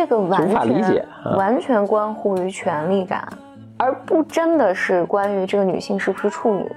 [0.00, 1.06] 这个完全
[1.36, 3.28] 完全关乎于权力感，
[3.76, 6.72] 而不真的是关于这个女性是不是处女。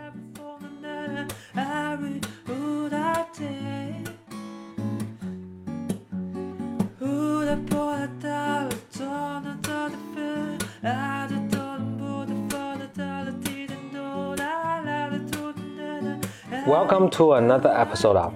[16.67, 18.33] Welcome to another episode of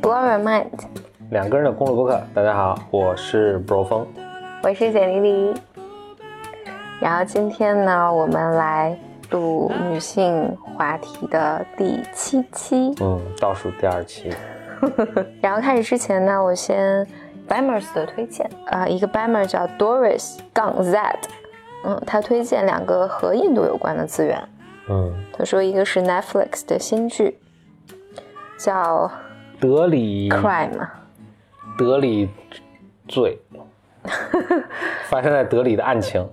[0.00, 0.68] Blow your mind，
[1.30, 2.22] 两个人的公路博客。
[2.32, 4.06] 大家好，我是 Bro 峰。
[4.68, 5.54] 我是简丽丽。
[7.00, 8.94] 然后今天呢，我们来
[9.30, 12.94] 录女性话题的第七期。
[13.00, 14.30] 嗯，倒数第二期。
[15.40, 17.02] 然后开始之前呢，我先
[17.48, 20.98] Bamers 的推荐啊、一个 Bamer 叫 Doris 杠 Z，
[21.86, 24.46] 嗯，他推荐两个和印度有关的资源。
[24.90, 27.38] 嗯，他说一个是 Netflix 的新剧，
[28.58, 29.10] 叫
[29.58, 30.88] 德里 Crime，
[31.78, 32.28] 德里
[33.08, 33.38] 罪，
[35.08, 36.28] 发生在德里的案情。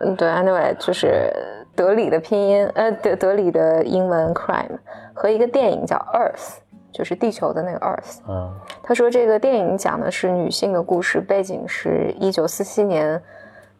[0.00, 1.30] 嗯，对，anyway 就是
[1.74, 4.78] 德里的拼音，呃，德德里的英文 Crime
[5.12, 6.58] 和一个电影叫 Earth，
[6.90, 8.20] 就是地球的那个 Earth。
[8.28, 8.50] 嗯
[8.82, 13.22] 他说这个电影讲的是女性的故事，背景是一九四七年，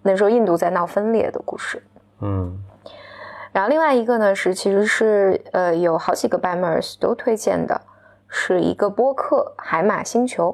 [0.03, 1.83] 那时候印度在闹分裂的故事。
[2.21, 2.56] 嗯
[3.53, 7.81] 然后另外一个呢是，其实是呃有好几个 Bamers 都推荐的，
[8.28, 10.51] 是一个播客《海马星球》。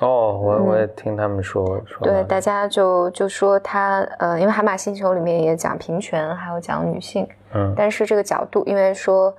[0.00, 1.98] 哦，我我也听他们说说。
[2.02, 9.34] 嗯对，大家就就说他呃，因为《海马星球》里面也讲平权，还有讲女性，嗯但是这个角度，因为说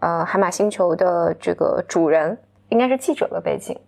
[0.00, 2.36] 呃，《海马星球》的这个主人
[2.70, 3.78] 应该是记者的背景，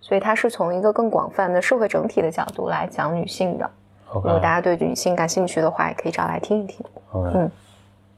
[0.00, 3.70] 所以他是从一个更广泛的社会整体的角度来讲女性的。
[4.14, 6.84] 如果大家对女性感兴趣的话，也可以找来听一听。
[7.12, 7.48] OK，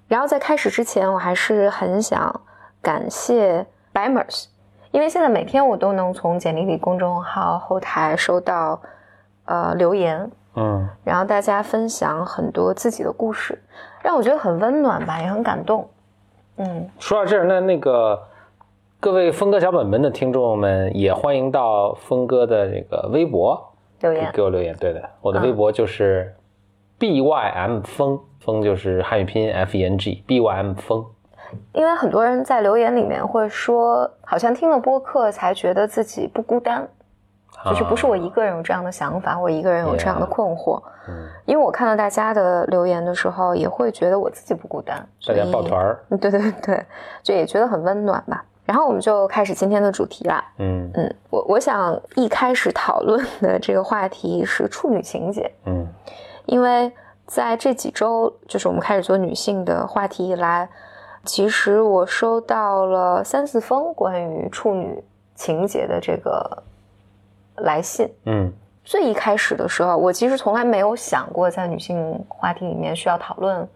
[0.09, 2.41] 然后在开始之前，我还是很想
[2.83, 4.47] 感谢 Bimers，
[4.95, 8.81] 因为现在每天我都能从简历里公众号后台收到
[9.45, 13.61] 呃留言，嗯然后大家分享很多自己的故事，
[14.05, 15.91] 让我觉得很温暖吧，也很感动。
[16.59, 18.23] 嗯，说到这儿，那那个
[19.01, 23.61] 各位峰哥小本本的听众们，也欢迎到峰哥的这个微博
[24.01, 24.77] 留言给我留言。
[24.77, 26.33] 对的，我的微博就是
[27.01, 31.05] B Y M 峰，峰就是汉语拼音 F E N G B Y M 峰。
[31.73, 36.87] 因为很多人在留言里面会说，好像听了播客才觉得自己不孤单，
[37.67, 40.83] 就是不是我一个人有这样的想法，我一个人有这样的困惑。
[41.09, 45.99] 嗯，因为我看到大家的留言的时候，也会觉得我自己不孤单，大家抱团儿。
[46.09, 46.87] 嗯对对对，
[47.23, 48.45] 就也觉得很温暖吧。
[48.65, 50.43] 然后我们就开始今天的主题啦。
[50.57, 55.87] 嗯嗯，我我想一开始讨论的这个话题是处女情节，嗯
[56.47, 56.91] 因为
[57.27, 60.67] 在这几周，就是我们开始做女性的话题以来，
[61.25, 65.03] 其实我收到了三四封关于处女
[65.35, 66.63] 情节的这个
[67.57, 68.09] 来信。
[68.27, 68.53] 嗯
[68.85, 73.67] 最一开始的时候，我其实从来没有想过在女性话题里面需要讨论，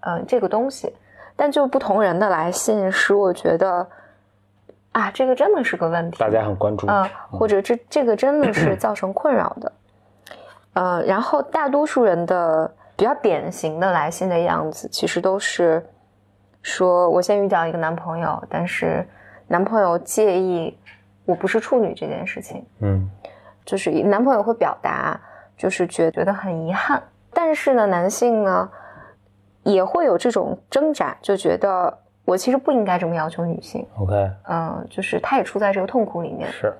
[0.00, 0.90] 呃，这个东西。
[1.36, 3.86] 但就不同人的来信，使我觉得，
[4.92, 6.18] 啊，这个真的是个问题。
[6.18, 6.86] 大家很关注。
[6.86, 9.72] 啊、或者这这个真的是造成困扰的。
[10.72, 15.82] 呃，然后大多数人的比较典型的来信的样子，其实都是
[16.62, 19.06] 说我先遇到一个男朋友，但是
[19.48, 20.76] 男朋友介意
[21.24, 23.10] 我不是处女这件事情，嗯。
[23.62, 25.20] 就是男朋友会表达，
[25.56, 27.00] 就是觉觉得很遗憾，
[27.32, 28.68] 但是呢，男性呢
[29.62, 36.50] 也会有这种挣扎，就觉得我其实不应该这么要求女性，，OK，嗯、就是他也处在这个痛苦里面。
[36.50, 36.74] 是，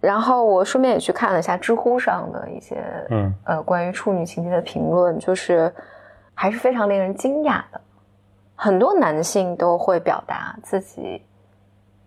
[0.00, 2.76] 然后我顺便也去看了一下知乎上的一些
[3.10, 3.34] 嗯。
[3.44, 5.72] 呃关于处女情节的评论，就是
[6.34, 7.80] 还是非常令人惊讶的。
[8.62, 11.20] 很多男性都会表达自己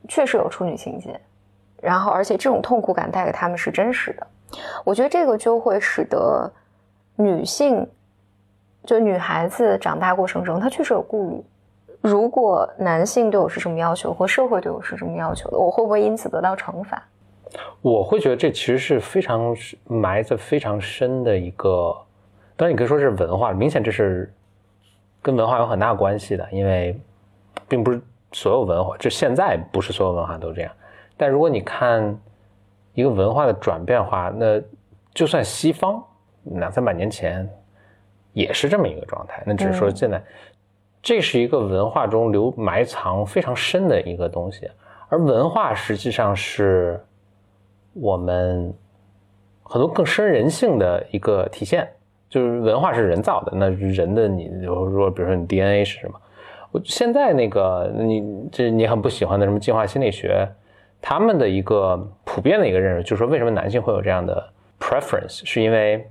[0.08, 1.20] 确实有处女情节，
[1.82, 4.26] 然后而且这种痛苦感带给他们是真实的。
[4.86, 6.50] 我觉得这个就会使得
[7.18, 7.86] 女性，
[8.86, 11.44] 就女孩子长大过程中，她确实有顾虑。
[12.00, 17.04] 如果男性对我是什么要求，或社会对我是什么要求的，我会不会因此得到惩罚？
[17.82, 19.54] 我会觉得这其实是非常
[19.84, 21.94] 埋着非常深的一个，
[22.56, 24.34] 当然你可以说是文化，明显这是
[25.26, 26.96] 跟文化有很大关系的，因为
[27.68, 28.00] 并不是
[28.32, 30.72] 所有文化，就现在不是所有文化都这样。
[31.18, 32.16] 但如果你看
[32.94, 34.62] 一个文化的转变的话，那
[35.16, 36.00] 就算西方
[36.44, 37.50] 两三百年前
[38.34, 40.22] 也是这么一个状态，那只是说现在、
[41.02, 44.70] 这是一个文化中留埋藏非常深的一个东西，
[45.10, 47.04] 而文化实际上是
[47.94, 48.72] 我们
[49.64, 51.90] 很多更深人性的一个体现。
[52.30, 56.20] 就是文化是人造的，那人的你，比如说，比如说你 DNA 是什么？
[56.72, 60.46] 我现在那个你这你很不喜欢的什么进化心理学，
[61.02, 61.96] 他们的一个
[62.26, 66.06] 普遍的一个认识，就是说为什么男性会有这样的 preference，是因为，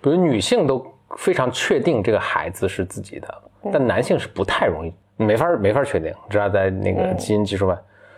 [0.00, 0.82] 比如女性都
[1.18, 7.76] 非常确定这个孩子是自己的，但男性是不太容易，没法没法确定，知道在那个基因技术外，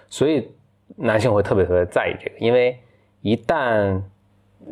[0.08, 0.48] 所以
[0.94, 2.78] 男性会特别特别在意这个，因为
[3.22, 4.00] 一旦，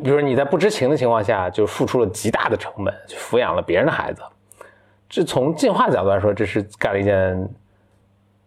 [0.03, 4.21] 比如说你在不知情的情况下就付出了极大的成本去抚养了别人的孩子，
[5.09, 7.49] 这从进化角度来说，这是干了一件。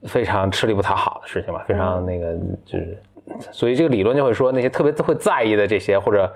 [0.07, 2.37] 非常吃力不讨好的事情吧，非常那个
[2.67, 2.99] 就是，
[3.51, 6.31] 所以这个理论就会说那些特别会在意的这些或者，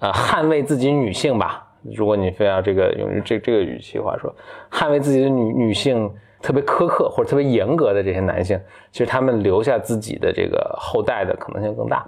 [0.00, 1.64] 呃，捍卫自己女性吧。
[1.94, 4.34] 如果你非要这个用这这个语气话说，
[4.68, 6.12] 捍卫自己的女女性
[6.42, 8.60] 特别苛刻或者特别严格的这些男性，
[8.90, 12.04] 其实他们留下自己的这个后代的可能性更大。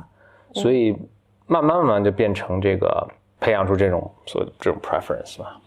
[0.54, 0.96] 所以
[1.46, 3.06] 慢慢慢慢就变成这个
[3.40, 5.60] 培养出这种所这种 preference 吧。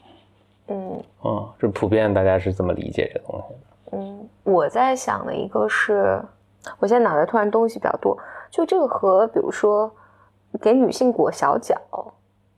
[0.67, 1.03] 嗯。
[1.23, 3.97] 嗯，这普遍大家是这么理解这个东西的。
[3.97, 6.21] 嗯，我在想的一个是，
[6.79, 8.17] 我现在脑袋突然东西比较多，
[8.49, 9.91] 就这个和比如说
[10.61, 11.75] 给女性裹小脚，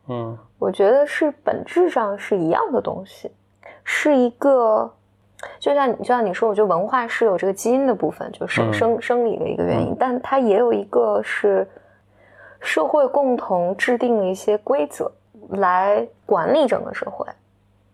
[0.07, 3.31] 嗯，我觉得是本质上是一样的东西，
[3.83, 4.91] 是一个，
[5.59, 11.67] 就像就像你说，我觉得文化是有这个基因的部分，就是生生理的一个原因，但它也有一个是
[12.62, 15.12] 社会共同制定了一些规则
[15.50, 17.25] 来管理整个社会，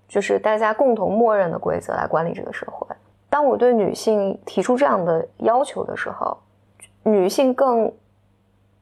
[0.07, 2.87] 就是大家共同默认的规则来管理这个社会。
[3.29, 6.37] 当我对女性提出这样的要求的时候，
[7.03, 7.91] 女性更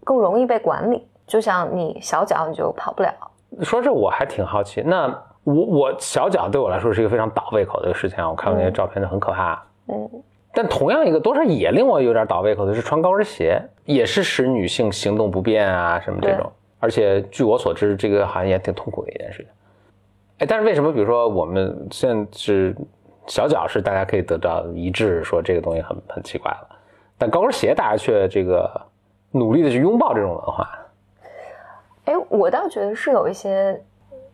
[0.03, 1.07] 更容易被管理。
[1.27, 3.11] 就像你小脚你就跑不了。
[3.61, 4.81] 说这我还挺好奇。
[4.81, 5.07] 那
[5.43, 8.29] 我我小脚对我来说是一个非常倒胃口的一个事情啊！
[8.29, 9.63] 我看过那些照片就很可怕。
[9.87, 10.09] 嗯。
[10.53, 16.51] 但同样一个多少也令我有点倒胃口的是穿高跟鞋，也是使女性行动不便啊什么这种。
[16.79, 19.47] 而且据我所知，这个好像也挺痛苦的一件事情。
[20.39, 22.75] 哎，但是为什么比如说我们现在是？
[23.27, 26.69] 小脚是大家可以得到一致，说这个东西很很奇怪了，
[27.17, 28.69] 但高跟鞋大家却这个
[29.31, 30.69] 努力的去拥抱这种文化。
[32.03, 33.81] 哎，我倒觉得是有一些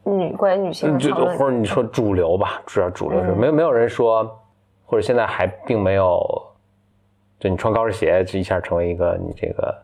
[0.04, 4.30] 女关于女性的讨论，或者你说主流吧，主要主流是没有没有人说，
[4.86, 6.22] 或者现在还并没有，
[7.42, 9.76] 就你穿高跟鞋这一下成为一个你这个，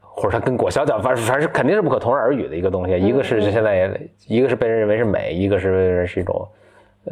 [0.00, 2.96] 或者它跟裹小脚，反正反正肯定是不可同日而语的一个东西。
[2.96, 6.46] 一个是现在也，一个是被人认为是美，一个是被人是一种。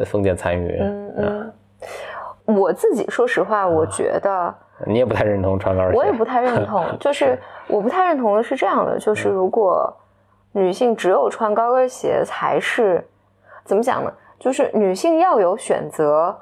[0.06, 1.52] 封建残余，嗯嗯，
[2.56, 4.54] 我自己说实话，我觉得
[4.86, 7.38] 你也不太认同穿高跟鞋，我也不太认同， 就是
[7.68, 9.94] 我不太认同的是这样的，就是如果
[10.52, 13.06] 女性只有穿高跟鞋才是
[13.64, 14.10] 怎么讲呢？
[14.38, 16.34] 就是女性要有选择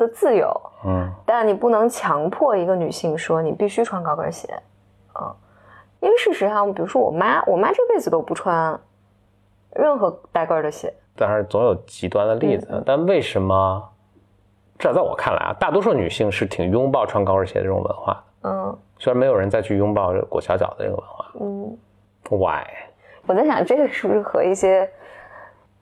[0.00, 4.48] 的自由，嗯，但你不能强迫一个女性说你必须穿高跟鞋，
[5.20, 5.32] 嗯，
[6.00, 8.78] 因为事实上，比如说我妈，我妈这辈子都不穿
[9.76, 10.92] 任何带跟的鞋。
[11.16, 12.82] 但是，总有极端的例子。
[12.86, 13.86] 但为什么？
[14.78, 18.24] 至少在我看来啊，大多数女性是挺拥抱穿高跟鞋的这种文化。
[18.44, 21.26] 嗯，虽然没有人再去拥抱裹小脚的这个文化。
[21.38, 21.78] 嗯
[22.30, 22.64] ，Why？
[23.26, 24.90] 我在想，这个是不是和一些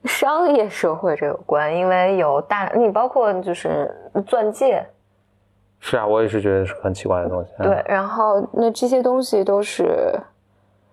[0.04, 1.74] 商业社会这有关？
[1.74, 3.94] 因为有大，你包括就是
[4.26, 4.86] 钻戒。
[5.80, 7.52] 是啊，我也是觉得是很奇怪的东西。
[7.62, 10.18] 对，然后那这些东西都是。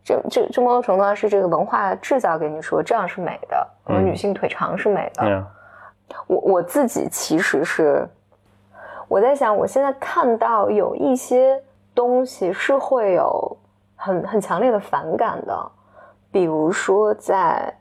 [0.08, 3.68] 这这这某种程度上是这个文化制造给你说这样是美的，
[4.04, 5.44] 女性腿长是美的。
[6.28, 8.08] 我我自己其实是
[9.08, 11.60] 我在想，我现在看到有一些
[11.96, 13.58] 东西是会有
[13.96, 15.72] 很很强烈的反感的，
[16.32, 17.76] 比如说在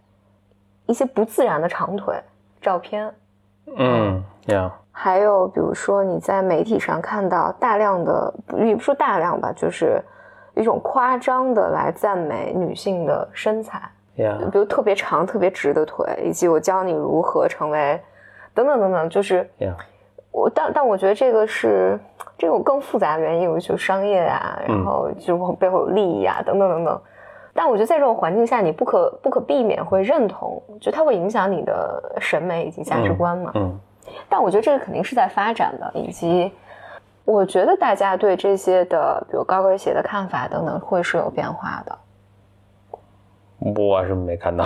[0.87, 2.15] 一些不自然的长腿
[2.61, 3.15] 照片，
[3.77, 10.03] 嗯，呀，还有比如说你在媒体上看到大量的，也不说大量吧，就是。
[10.57, 13.83] 一种夸张的来赞美女性的身材，
[14.53, 18.01] 比如特别长、特别直的腿，以及我教你如何成为，
[18.55, 19.51] 等等等等，就是
[20.31, 21.99] 我，但但我觉得这个是
[22.39, 27.03] 这种更复杂的原因，就商业啊，然后就背后有利益啊，等等等等。
[27.55, 33.53] 但我觉得在这种环境下，你不可不可避免会认同，就它会影响你的审美以及价值观嘛。
[33.55, 33.81] 嗯。
[34.29, 36.53] 但我觉得这个肯定是在发展的，以及。
[37.27, 41.99] 我觉得大家对这些的，比如高跟鞋的看法等等，会是有变化的。
[43.61, 44.63] 我是没看到，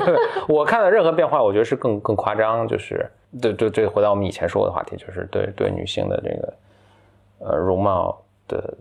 [0.46, 6.54] 我看到任何变化，我觉得是更更夸张，就是对对对，回到我们以前说过的话题，就是对对女性的这个
[7.50, 8.74] 呃容貌的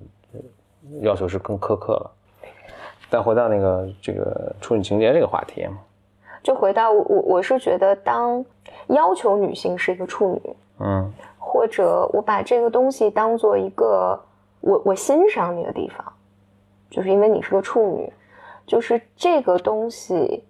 [1.00, 2.12] 要求是更苛刻了。
[3.12, 5.68] 但回到那个这个处女情节这个话题，
[6.42, 8.44] 就回到我我是觉得，当
[8.88, 11.14] 要求女性是一个处女，嗯。
[11.44, 14.18] 或者我把这个东西当做一个
[14.62, 16.14] 我我欣赏你的地方，
[16.90, 18.14] 就是因为你是个处女，
[18.66, 20.46] 就是这个东西，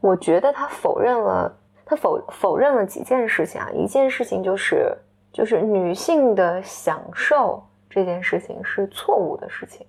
[0.00, 1.54] 我觉得他否认了，
[1.86, 3.70] 他否否认了几件事情啊。
[3.72, 4.92] 一件事情就是
[5.32, 9.86] 就是女性的享受这件事情是错误的事情，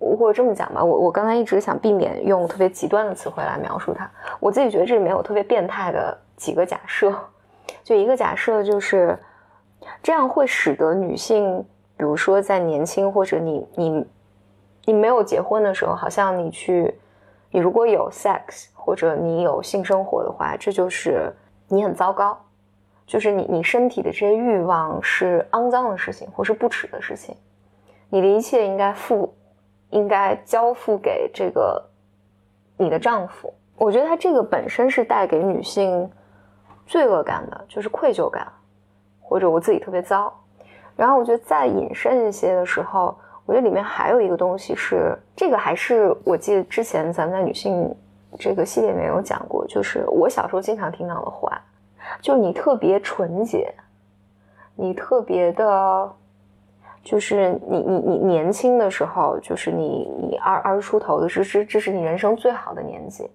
[0.00, 4.10] 或者这么讲吧，我我刚才一直想避免用特别极端的词汇来描述它。
[4.40, 7.14] 我自己觉得这里面有特别变态的几个假设，
[7.84, 9.18] 就一个假设就是
[10.02, 11.62] 这样会使得女性，
[11.98, 14.06] 比如说在年轻或者你你
[14.86, 16.98] 你没有结婚的时候，好像你去
[17.50, 21.30] 你如果有 sex 或者你有性生活的话，这就是
[21.68, 22.38] 你很糟糕，
[23.06, 27.36] 就是你你身体的这些欲望是肮脏的事情或是不耻的事情，
[28.08, 29.34] 你的一切应该付。
[29.90, 31.84] 应该交付给这个
[32.76, 33.52] 你的丈夫。
[33.76, 36.10] 我觉得他这个本身是带给女性
[36.86, 38.46] 罪恶感的，就是愧疚感，
[39.20, 40.32] 或者我自己特别糟。
[40.96, 43.16] 然后我觉得再引申一些的时候，
[43.46, 47.94] 我觉得里面还有一个东西是，这个还是我记得之前咱们在女性
[48.38, 51.60] 这个系列里面有讲过，就是我小时候经常听到的话，
[52.20, 53.74] 就是你特别纯洁，
[54.74, 56.12] 你特别的。
[57.02, 63.30] 就是你你你年轻的时候，就是你你二二十出头的这这这是你人生最好的年纪，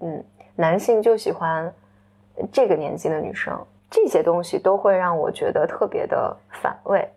[0.00, 0.24] 嗯，
[0.54, 1.72] 男性就喜欢
[2.52, 3.58] 这个年纪的女生，
[3.90, 7.08] 这些东西都会让我觉得特别的反胃，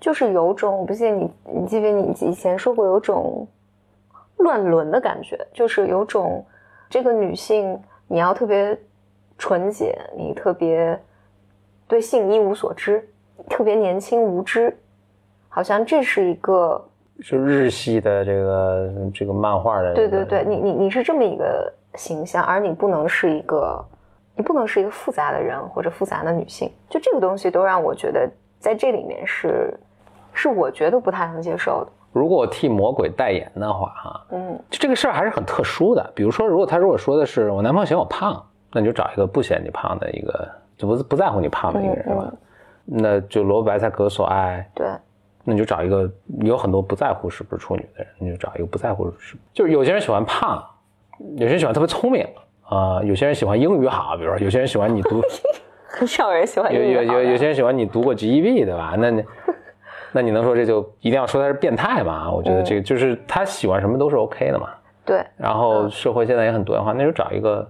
[0.00, 3.46] 就是有种我不信你你记不记得你以前说过有种
[4.38, 6.44] 乱伦的感觉，就是有种
[6.88, 8.76] 这个女性你要特别
[9.36, 10.98] 纯洁，你特别
[11.86, 13.06] 对性一无所知，
[13.50, 14.74] 特别年轻无知。
[15.52, 16.82] 好像这是一个，
[17.24, 23.84] 就日系的这个这个漫画的，对对对，你你你是这么一个形象，而你不能是一个，
[24.36, 28.30] 你不能是一个复杂的人或者复杂的女性，就这个东西都让我觉得
[28.60, 29.76] 在这里面是，
[30.32, 31.90] 是我觉得不太能接受的。
[32.12, 36.12] 如果我替魔鬼代言的话，哈，嗯，就这个事儿还是很特殊的。
[36.14, 38.40] 比如说，如果他如果说的是我男朋友嫌我胖，
[38.72, 42.32] 那你就找一个不嫌你胖的一个，就不不在乎你胖的一个人吧，
[42.84, 44.86] 那就萝卜白菜各有所爱，对。
[45.44, 46.10] 那你就找一个
[46.42, 50.62] 有很多不在乎是不是处女的人，你就找一个不在乎是，就是有些人喜欢胖，
[51.36, 52.26] 有些人喜欢特别聪明
[52.68, 55.22] 啊，有些人喜欢英语好，比如说有些人喜欢你读，
[55.88, 58.94] 很少人喜欢有有有有些人喜欢你读过 GEB 对吧？
[58.98, 59.24] 那你
[60.12, 62.30] 那你能说这就一定要说他是变态吗？
[62.30, 64.68] 我觉得这个就是他喜欢什么都是 OK 的嘛。
[65.06, 65.24] 对。
[65.36, 67.66] 然后社会现在也很多元化，那就找一个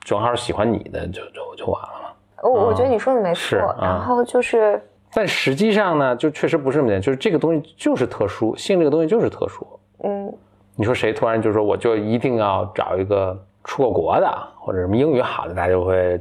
[0.00, 2.10] 正好喜欢你的就就就完了嘛。
[2.42, 4.80] 我我觉得你说的没错，然后就是。
[5.12, 9.66] 但实际上呢，就确实不是这么简单，就是这个东西就是特殊，性这个东西就是特殊。
[10.04, 10.32] 嗯，
[10.76, 16.20] 你说谁突然就说我就一定要找一个出过国的或者什么英语好的，大家就会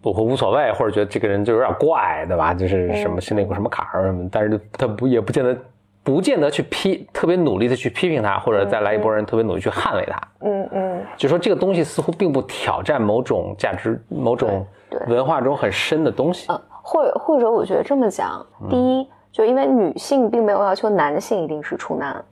[0.00, 2.54] 不会无所谓，或者觉得这个人就有点怪，对吧？
[2.54, 5.56] 就是什么心里有什么坎儿什么，但是他不也不见得
[6.02, 10.20] 不见得去批，特别努力的去批评他，或者再来一波人特别努力去捍卫他。
[10.40, 14.66] 嗯嗯，就说这个东西似乎并不挑战某种价值、某种
[15.08, 16.48] 文化中很深的东西。
[16.86, 22.24] 或或者我觉得这么讲，第一，就因为女性并没有要求男性一定是处男，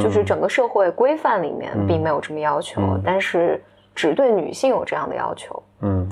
[0.00, 3.60] 就是整个社会规范里面并没有这么要求，但是
[3.96, 5.60] 只对女性有这样的要求。
[5.80, 6.08] 嗯，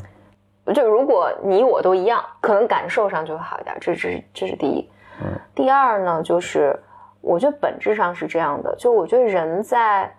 [0.75, 3.77] 就如果你我都一样，可能感受上就会好一点。
[3.81, 4.91] 这是这是第一。
[5.23, 6.77] 嗯，第二呢，就是
[7.21, 10.13] 我觉得本质上是这样的，就我觉得人在，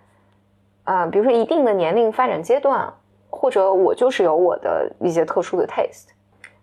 [0.84, 2.90] 啊，比如说一定的年龄发展阶段，
[3.28, 6.08] 或者我就是有我的一些特殊的 taste。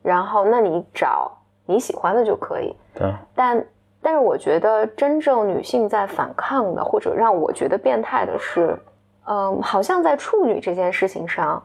[0.05, 1.31] 然后，那你找
[1.65, 2.75] 你喜欢的就可以。
[2.93, 3.11] 对。
[3.33, 3.65] 但
[4.01, 8.77] 但是，我觉得真正女性在反抗的，或者让我觉得变态的是，
[9.25, 11.61] 嗯，好像在处女这件事情上，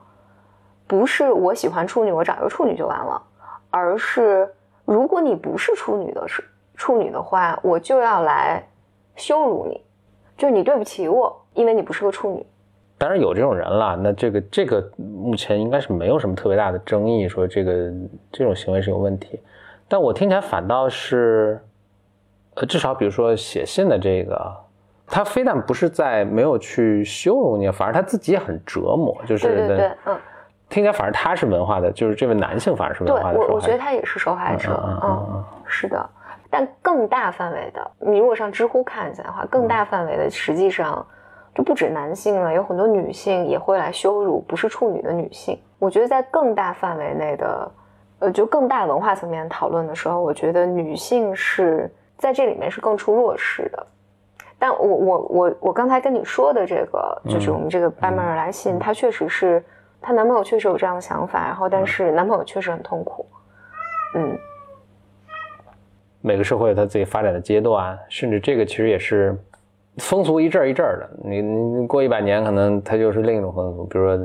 [0.86, 3.22] 不是我喜欢处女，我找一个处女就完了，
[3.68, 4.50] 而是
[4.86, 6.42] 如果你不是处女的是
[6.74, 8.66] 处女的话，我就要来
[9.16, 9.84] 羞辱你，
[10.38, 12.46] 就是你对不起我，因为你不是个处女。
[13.00, 17.90] 当然有这种人了，那这个这个目前应该是没有什么特别大的争议，说这个
[18.30, 19.40] 这种行为是有问题。
[19.88, 21.58] 但我听起来反倒是，
[22.56, 24.54] 呃，至少比如说写信的这个，
[25.06, 30.14] 他非但不是在没有去羞辱你，反而他自己也很折磨，就是对对对，嗯，
[30.68, 33.38] 听起来反而他是文化的，就是这位男性反而是文化的。
[33.38, 36.06] 我我觉得他也是受害者，嗯，是的。
[36.50, 41.02] 但更大范围的，你如果上知乎看一下的话，更大范围的实际上。
[41.52, 45.60] 就不止男性了，有很多女性也会来羞辱不是处女的女性。
[45.80, 47.72] 我觉得在更大范围内的，
[48.20, 53.86] 呃，就更大文化层面讨论的时候，我觉得女性是在这里面是更出弱势的。
[54.58, 59.62] 但我我我我刚才跟你说的这个，就是我们这个班门而来信，她确实是
[60.00, 63.26] 她男朋友确实有这样的想法，然后但是男朋友确实很痛苦。
[64.14, 64.38] 嗯，
[66.20, 69.36] 每个社会有它自己发展的阶段，甚至这个其实也是。
[69.98, 73.84] 风俗一阵一阵的，你你过一百年，可能它就是另一种风俗。
[73.84, 74.16] 比如说，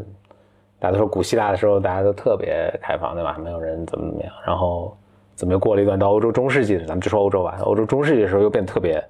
[0.79, 3.37] 大家都说古希腊的时候，大家都特别开放，对吧？
[3.43, 4.31] 没有人怎么怎么样。
[4.45, 4.95] 然后，
[5.35, 6.77] 怎么又过了一段到欧洲中世纪？
[6.79, 7.57] 咱们就说欧洲吧。
[7.63, 9.03] 欧洲中世纪的时候又变得特别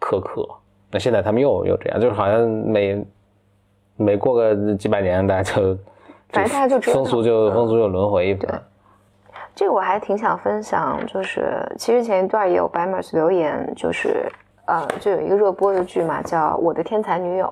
[0.00, 0.46] 苛刻。
[0.90, 3.06] 那现在他们又又这样，就是好像每
[3.96, 5.76] 每过个几百年，大家就
[6.30, 8.62] 反正大家就风俗就风俗就轮回一番。
[9.54, 14.30] 这个我还挺想分享，就是其实前一段也有白 e r s 留言，就是
[14.68, 17.46] 呃，就有一个热播的剧嘛，叫《我的天才女友》，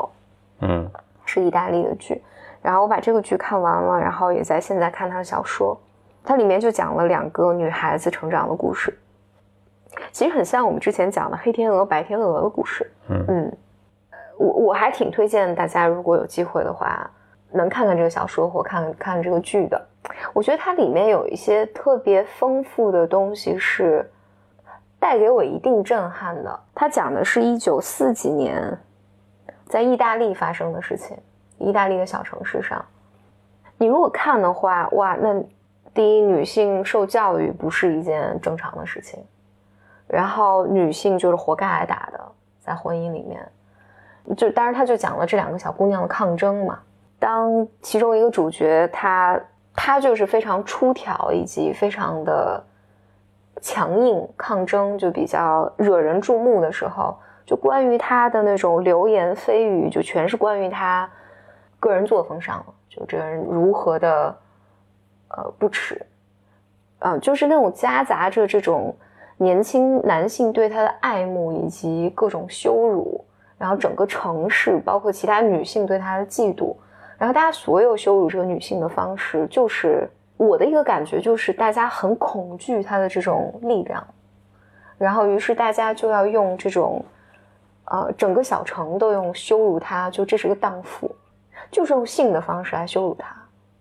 [0.61, 0.87] 嗯
[1.25, 2.23] 是意大利的剧。
[2.61, 5.81] 然后我把这个剧看完了，然后也在现在看他的小说，
[6.23, 8.97] 它里面就讲了两个女孩子成长的故事，
[10.13, 12.91] 其实很像我们之前讲的黑天鹅、白天鹅的故事。
[13.09, 13.57] 嗯嗯，
[14.37, 17.11] 我我还挺推荐大家，如果有机会的话，
[17.51, 19.81] 能看看这个小说或看看这个剧的。
[20.35, 24.09] 我觉得它里面有一些特别丰富的东西，是
[24.99, 26.61] 带给我一定震撼的。
[26.75, 28.79] 它讲的是一九四几年
[29.67, 31.17] 在意大利发生的事情，
[31.59, 32.85] 意大利的小城市上。
[33.79, 35.43] 你如果看的话，哇，那
[35.93, 39.25] 第一，女性受教育不是一件正常的事情，
[40.07, 42.21] 然后女性就是活该挨打的，
[42.61, 43.47] 在婚姻里面。
[44.37, 46.79] 就当然，他就讲了这两个小姑娘的抗争嘛。
[47.19, 49.41] 当其中一个主角她。
[49.79, 52.65] 她就是非常出挑，以及非常的
[53.61, 61.09] 强硬抗争，就比较惹人注目的时候，就关于他的那种流言蜚语，就全是关于他
[61.81, 64.37] 个人作风上了，就这人如何的
[65.29, 66.01] 呃不耻，
[67.01, 68.95] 嗯，就是那种夹杂着这种
[69.37, 73.25] 年轻男性对他的爱慕以及各种羞辱，
[73.59, 76.75] 然后整个城市包括其他女性对他的嫉妒。
[77.19, 84.07] 然后大家所有羞辱这个女性的方式，就是我的一个感觉，就是大家很恐惧他的这种力量，
[84.99, 87.05] 然后于是大家就要用这种，
[87.87, 91.11] 呃，整个小城都用羞辱他，就这是个荡妇，
[91.71, 93.35] 就是用性的方式来羞辱他。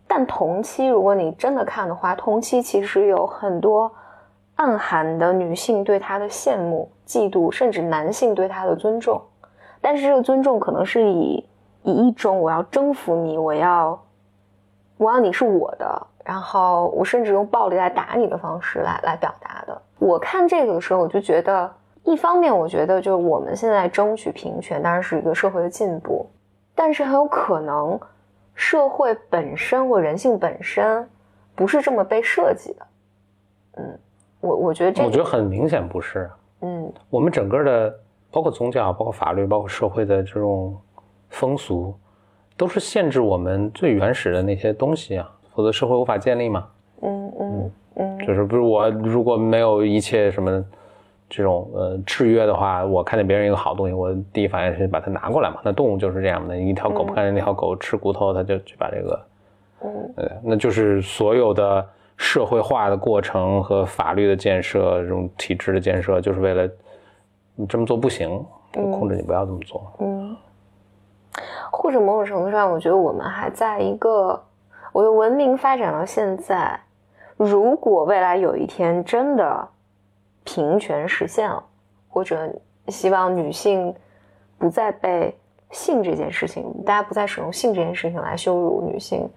[0.08, 3.92] 但同期，如果你真的看的话，同期其实有很多
[4.56, 9.22] 暗含的女性对他的羡慕、嫉妒，甚至男性对他的尊重，
[9.82, 11.46] 但是这个尊重可能是以。
[11.88, 14.04] 以一种我要征服你，我要，
[14.98, 19.82] 我要你是我的，然后我甚至用暴力来打你的方式来来表达的。
[20.00, 21.72] 我看这个的时候，我就觉得，
[22.04, 26.30] 一方面我觉得就是我们现在争取平权，当然是一个社会的进步，
[26.74, 27.98] 但是很有可能
[28.54, 31.08] 社会本身或人性本身
[31.56, 32.86] 不是这么被设计的。
[33.78, 34.00] 嗯，
[34.42, 36.30] 我我觉得这我觉得很明显不是。
[36.62, 37.96] 嗯，我们整个的
[38.32, 40.76] 包括宗教、包括法律、包括社会的这种。
[41.28, 41.94] 风俗
[42.56, 46.68] 都是限制我们最原始的那些东西啊，否则社会无法建立嘛。
[47.02, 50.64] 嗯嗯嗯，就是不是我如果没有一切什么
[51.30, 55.58] 这种呃制约的话，我看见别人一个好东西，我第一反应是把它拿过来嘛。
[55.64, 59.26] 那动物就是这样的，一条狗不看见那条狗吃骨头，它就去把这个，
[59.84, 61.86] 嗯，呃，那就是所有的
[62.18, 66.70] 社会化的过程和法律的建设，这种体制的建设，就是为了
[67.56, 69.82] 你这么做不行，控制你不要这么做。
[70.00, 70.36] 嗯。
[71.72, 74.42] 或者某种程度上，我觉得我们还在一个，
[74.96, 76.80] 我的文明发展到现在，
[77.36, 79.68] 如果未来有一天真的
[80.46, 81.62] 平权实现了，
[82.08, 82.50] 或者
[82.88, 83.94] 希望女性
[84.58, 85.38] 不再被
[85.70, 89.30] 性这件事情，大家不再使用性这件事情来羞辱女性，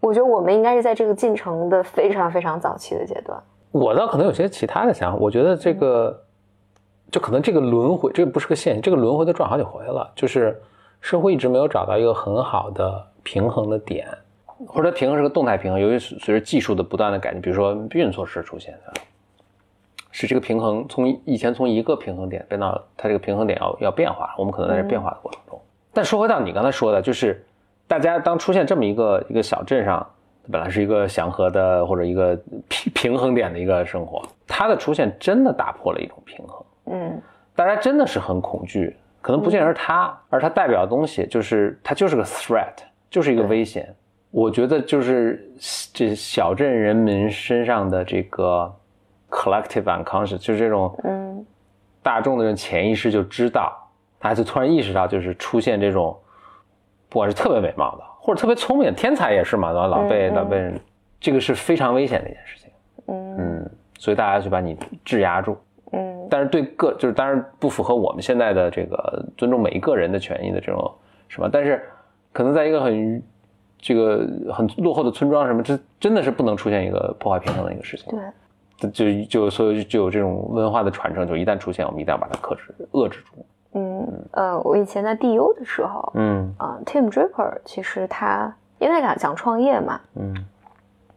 [0.00, 3.38] 我觉得我们应该是在这个进程的非常非常早期的阶段。
[3.72, 6.18] 我倒可能有些其他的想法，我觉得这个
[7.10, 10.58] 就可能这个轮回，这个不是个线，这个轮回都转好几回了，就是。
[11.00, 14.08] 社会一直没有找到一个很好的平衡的点，
[14.66, 15.78] 或者它平衡是个动态平衡。
[15.78, 18.74] 由于随着技术的不断的改进，比如说避孕措施出现，
[20.10, 24.34] 使这个平衡从以前从一个平衡点变到它这个平衡点要要变化。
[24.38, 25.60] 我们可能在这变化的过程中。
[25.92, 27.44] 但说回到你刚才说的，就是
[27.86, 30.06] 大家当出现这么一个一个小镇上，
[30.50, 32.34] 本来是一个祥和的或者一个
[32.66, 36.64] 平平衡点的一个生活，它的出现真的打破了一种平衡。
[36.86, 37.20] 嗯，
[37.54, 38.96] 大家真的是很恐惧。
[39.20, 42.72] 可能不见得是它，而它代表的东西就是它就是个 threat，
[43.10, 43.94] 就是一个危险。
[44.30, 45.50] 我觉得就是
[45.92, 48.70] 这小镇人民身上的这个
[49.30, 51.44] collective unconscious，就是这种嗯
[52.02, 53.72] 大众的这种潜意识就知道，
[54.20, 56.14] 他就突然意识到，就是出现这种
[57.08, 60.78] 不管是特别美貌的，或者特别聪明，天才也是嘛，老被老被人，
[61.18, 62.70] 这个是非常危险的一件事情。
[63.06, 65.56] 嗯，所以大家就把你质押住。
[65.92, 70.94] 嗯，但是对个就是当然不符合我们现在的这个尊重每一个人的权益的这种
[71.28, 71.82] 什么，但是
[72.38, 73.20] 可能在一个很
[73.80, 78.16] 这个很落后的村庄什么，这真的是不能出现一个破坏平衡的一个事情。
[78.78, 83.44] 对，就就所以就有这种文化的传承，就一旦出现，我们一定要把它克制遏制住。
[83.72, 90.32] 嗯呃，我以前在 DU 的时候，嗯啊，Tim Draper 其实他因为讲讲创业嘛，嗯，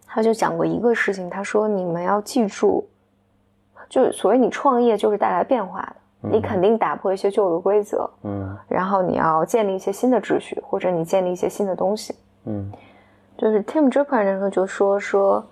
[0.08, 2.88] 他就讲过一个事情，他说你们要记住。
[3.88, 12.16] 就是所谓你创业就是带来变化的，你肯定打破一些旧的规则，嗯然后你要建立一些新的秩序，或者你建立一些新的东西。
[12.46, 12.72] 嗯
[13.38, 15.44] 就是 Tim Draper 那时候就说说，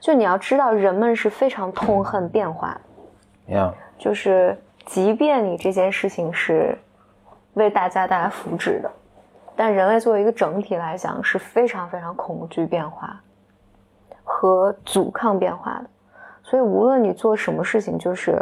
[0.00, 2.78] 就你要知道，人们是非常痛恨变化
[3.48, 6.78] 的，呀，就是即便你这件事情是
[7.54, 8.88] 为大家带来福祉的，
[9.56, 13.20] 但人类作为一个整体来讲是非常非常恐惧变化
[14.22, 15.86] 和阻抗变化的。
[16.44, 18.40] 所以无论你做什么事情，就是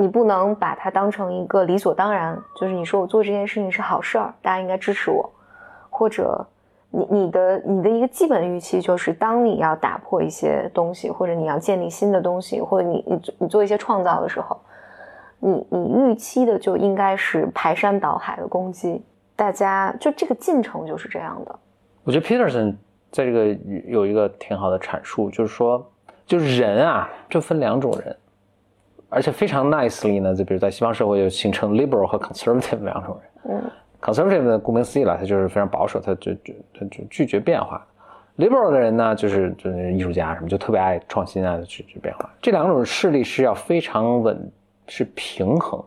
[0.00, 5.28] 你不能把它当成一个理所当然，就是你说我做这件事情是好事儿，大家应该支持我，
[5.90, 6.46] 或者
[6.90, 14.56] 你你的你的一个基本预期就是，当你要打破一些东西，或者你要建立新的东西，或者你你你做一些创造的时候，
[15.40, 19.04] 你你预期的就应该是排山倒海的攻击。
[19.34, 21.58] 大家就这个进程就是这样的。
[22.04, 22.76] 我觉得 Peterson
[23.10, 23.46] 在这个
[23.86, 25.84] 有一个挺好的阐述，就是说，
[26.24, 28.16] 就是人啊，就分两种人，
[29.08, 33.54] 而且非常 nicely 呢，就比如在西方社会就形成 liberal 和 conservative 两种人。
[33.56, 37.84] 嗯 conservative 呢，顾名思义了，他就是非常保守，他就就他就拒绝变化。
[38.36, 42.30] liberal 的人呢，就是就是艺术家什么，就特别爱创新啊，去去变化。
[42.40, 44.52] 这两种势力是要非常稳，
[44.86, 45.82] 是平衡。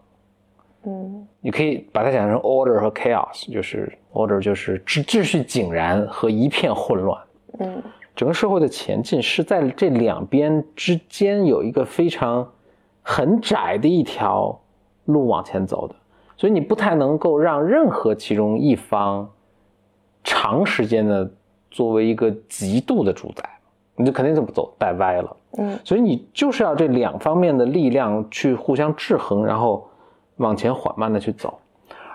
[0.84, 7.22] 嗯你可以把它想成 order 和 chaos，就是 order 就是秩秩序井然和一片混乱。
[7.60, 7.82] 嗯
[8.14, 12.52] 整个社会的前进是在这两边之间有一个非常
[13.02, 14.60] 很窄的一条
[15.06, 15.96] 路往前走的，
[16.38, 19.30] 所以你不太能够让任何其中一方
[20.24, 21.30] 长时间的
[21.70, 23.44] 作为一个极度的主宰，
[23.96, 25.38] 你就肯定就不走带歪了。
[25.58, 29.86] 嗯所以你就是要这两方面的力量去互相制衡，然后
[30.38, 31.60] 往前缓慢的去走，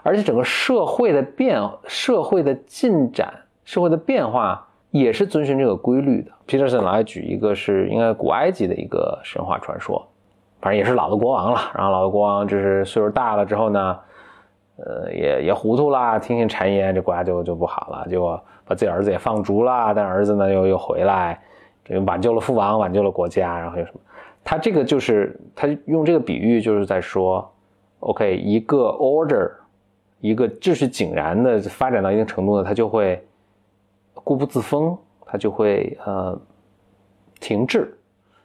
[0.02, 6.30] 而且整个社会的变、社会的进展、社会的变化也是遵循这个规律的。
[6.46, 10.06] Peterson 来举一个是应该古埃及的一个神话传说，
[10.60, 13.98] 反正也是老的国王了，然后老的国王就是岁数大了之后呢，
[14.76, 21.40] 呃，也也糊涂啦，听信谗言，这国家就就不好了，结果把自己儿子也放逐了，但儿子呢又又回来。
[21.84, 24.00] 这个挽救了父王，挽救了国家，然后有什么？
[24.42, 27.48] 他这个就是他用这个比喻，就是在说
[28.00, 29.52] ，OK，一个 order，
[30.20, 33.24] 一个秩序井然的发展到一定程度呢，他就会
[34.14, 36.36] 固步自封，他就会呃
[37.38, 37.96] 停滞。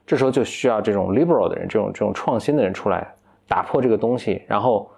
[0.06, 3.08] 这时候就需要这种 liberal 的人，这种这种创新的人出来
[3.48, 4.90] 打破这个东西，然后，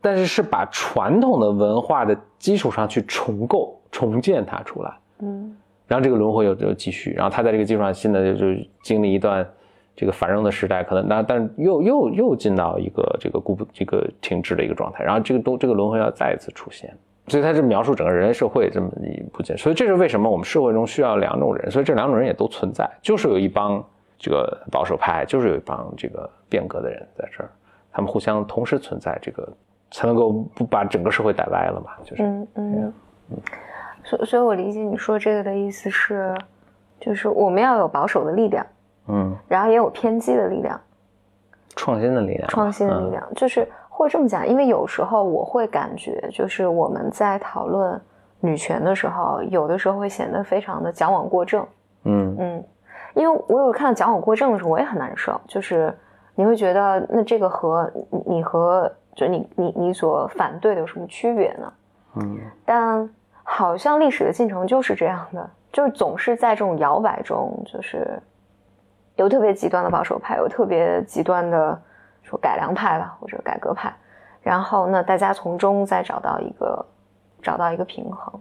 [0.00, 4.92] 但是是把传统的文化的基础上去重构、重建它出来。
[5.20, 5.56] 嗯
[5.88, 9.46] 然后这个轮回又又继续，然后他在这个基础上新的就就经历一段
[9.94, 23.84] 这个繁荣的时代，可能那但又又又进到一个这个固步这个停滞的一个状态，然后这个都这个轮回要再一次出现，所以他是描述整个人类社会这么一部分，所以这是为什么我们社会中需要两种人，所以这两种人也都存在，就是有一帮
[24.22, 27.50] 这个保守派，就是有一帮这个变革的人在这儿，
[27.90, 29.52] 他们互相同时存在，这个
[29.90, 32.92] 才能够不把整个社会带歪了嘛，就是嗯嗯，
[34.04, 36.32] 所所以，我理解你说这个的意思是，
[37.00, 38.64] 就是我们要有保守的力量，
[39.08, 40.80] 嗯，然后也有偏激的力量，
[41.74, 48.00] 创新的力量，创新的力量，就是或者这么讲，因为有时候我会感觉，就是我们在讨论
[48.38, 51.66] 女权的时候，有的时候会显得非常的矫枉过正。
[52.04, 52.36] 嗯。
[52.38, 52.64] 嗯，
[53.14, 55.96] 因为我有看到矫枉过正的时候，我也很难受，就是
[56.34, 61.72] 你会觉得，那这个和你你和就你你你所反对的有什么区别呢？
[62.16, 63.08] 嗯但
[63.42, 68.20] 好像历史的进程就是这样的，就是总是在这种摇摆中，就是
[69.16, 71.80] 有特别极端的保守派，有特别极端的
[72.22, 73.94] 说改良派吧，或者改革派，
[74.40, 76.86] 然后呢，大家从中再找到一个
[77.42, 78.40] 找到一个平衡。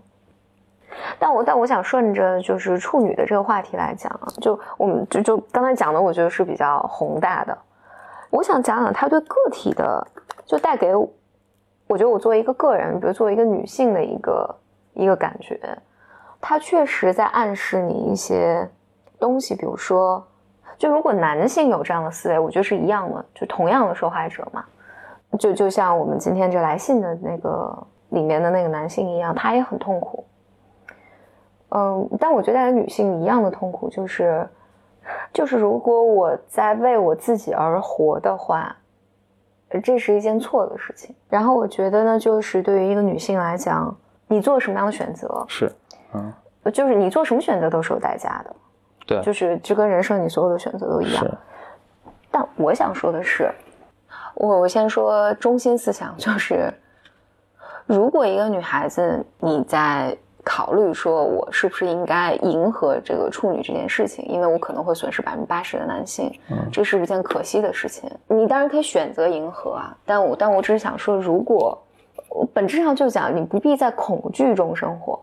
[1.19, 7.57] 但我但我想顺着就是处女的这个话题来讲啊，就我们就就刚才讲的，我觉得是比较宏大的。
[8.29, 10.07] 我想讲讲它对个体的，
[10.45, 14.55] 就带给我，觉得我作为一个个人，比如作为一个女性的一个
[14.93, 15.59] 一个感觉，
[16.39, 18.69] 它确实在暗示你一些
[19.19, 20.25] 东西，比如说，
[20.77, 24.63] 就如果男性有这样的思维，我觉得是一样的，就同样的受害者嘛，
[25.37, 27.77] 就就像我们今天这来信的那个
[28.09, 30.25] 里面的那个男性一样，他也很痛苦。
[31.73, 34.47] 嗯，但我觉得女性一样的痛苦，就是，
[35.33, 38.75] 就是如果我在为我自己而活的话，
[39.83, 41.15] 这是一件错的事情。
[41.29, 43.95] 然后我觉得呢，就是对于一个女性来讲，
[44.27, 45.71] 你做什么样的选择，是，
[46.13, 46.31] 嗯
[46.73, 48.55] 就是你做什么选择都是有代价的，
[49.07, 51.25] 对，就是就跟人生你所有的选择都一样。
[52.29, 53.51] 但我想说的是，
[54.35, 56.71] 我我先说中心思想，就是
[57.85, 60.15] 如果一个女孩子你在
[60.53, 68.11] 考虑说我是不是应该迎合这个处女这件事情，因为我可能会损失百分之八十的男性，嗯，这是一件可惜的事情。
[68.27, 71.81] 你当然可以选择迎合啊，但我但我只是想说，如果
[72.27, 75.17] 我本质上就讲，你不必在恐惧中生活。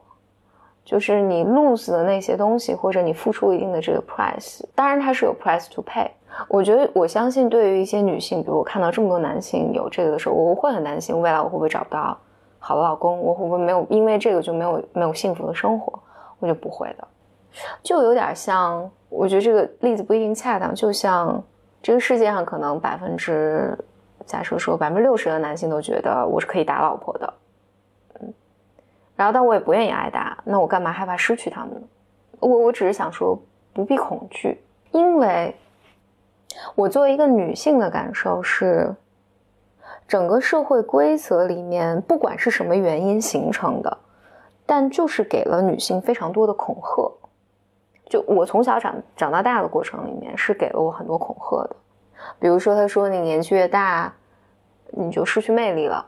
[0.83, 6.09] 就是你 lose 的那些东西，或者你付出一定的这个 price，当然它是有 price to pay。
[6.49, 12.17] 我觉得我相信，对于一些女性，比如我看到这么多男性有这个的时候，我会很担心未来我会不会找不到
[12.59, 15.99] 好的老公，我会不会没有因为这个就没有没有幸福的生活？
[16.39, 17.09] 我就不会的，
[17.83, 21.43] 就有点像，我觉得这个例子不一定恰当，就像
[21.83, 23.77] 这个世界上可能百分之，
[24.25, 27.35] 假设说百分之六十的男性都觉得我是可以打老婆的。
[28.21, 28.33] 嗯
[29.17, 31.81] 然后，但我也不愿意挨打，那我干嘛害怕失去他们呢？
[32.39, 33.37] 我我只是想说，
[33.73, 35.53] 不必恐惧，因为，
[36.77, 38.95] 我作为一个女性的感受是，
[40.09, 43.99] 整个社会规则里面，不管是什么原因形成的，
[44.65, 47.13] 但就是给了女性非常多的恐吓。
[48.07, 51.77] 就我从小长长到大的过程里面，是给了我很多恐吓的。
[52.39, 54.11] 比如说，他说你年纪越大，
[54.93, 56.05] 你就失去魅力了。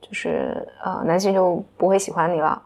[0.00, 2.60] 就是呃，男性就不会喜欢你了，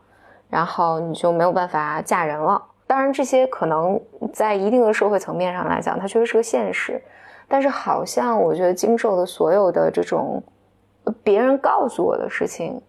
[0.48, 2.62] 然后你就没有办法嫁人了。
[2.86, 4.00] 当然，这些可能
[4.32, 7.02] 在一定的社会层面上来讲，它确实是个现实。
[7.48, 10.42] 但是，好像我觉得经受的所有的这种
[11.22, 12.80] 别人告诉我的事情，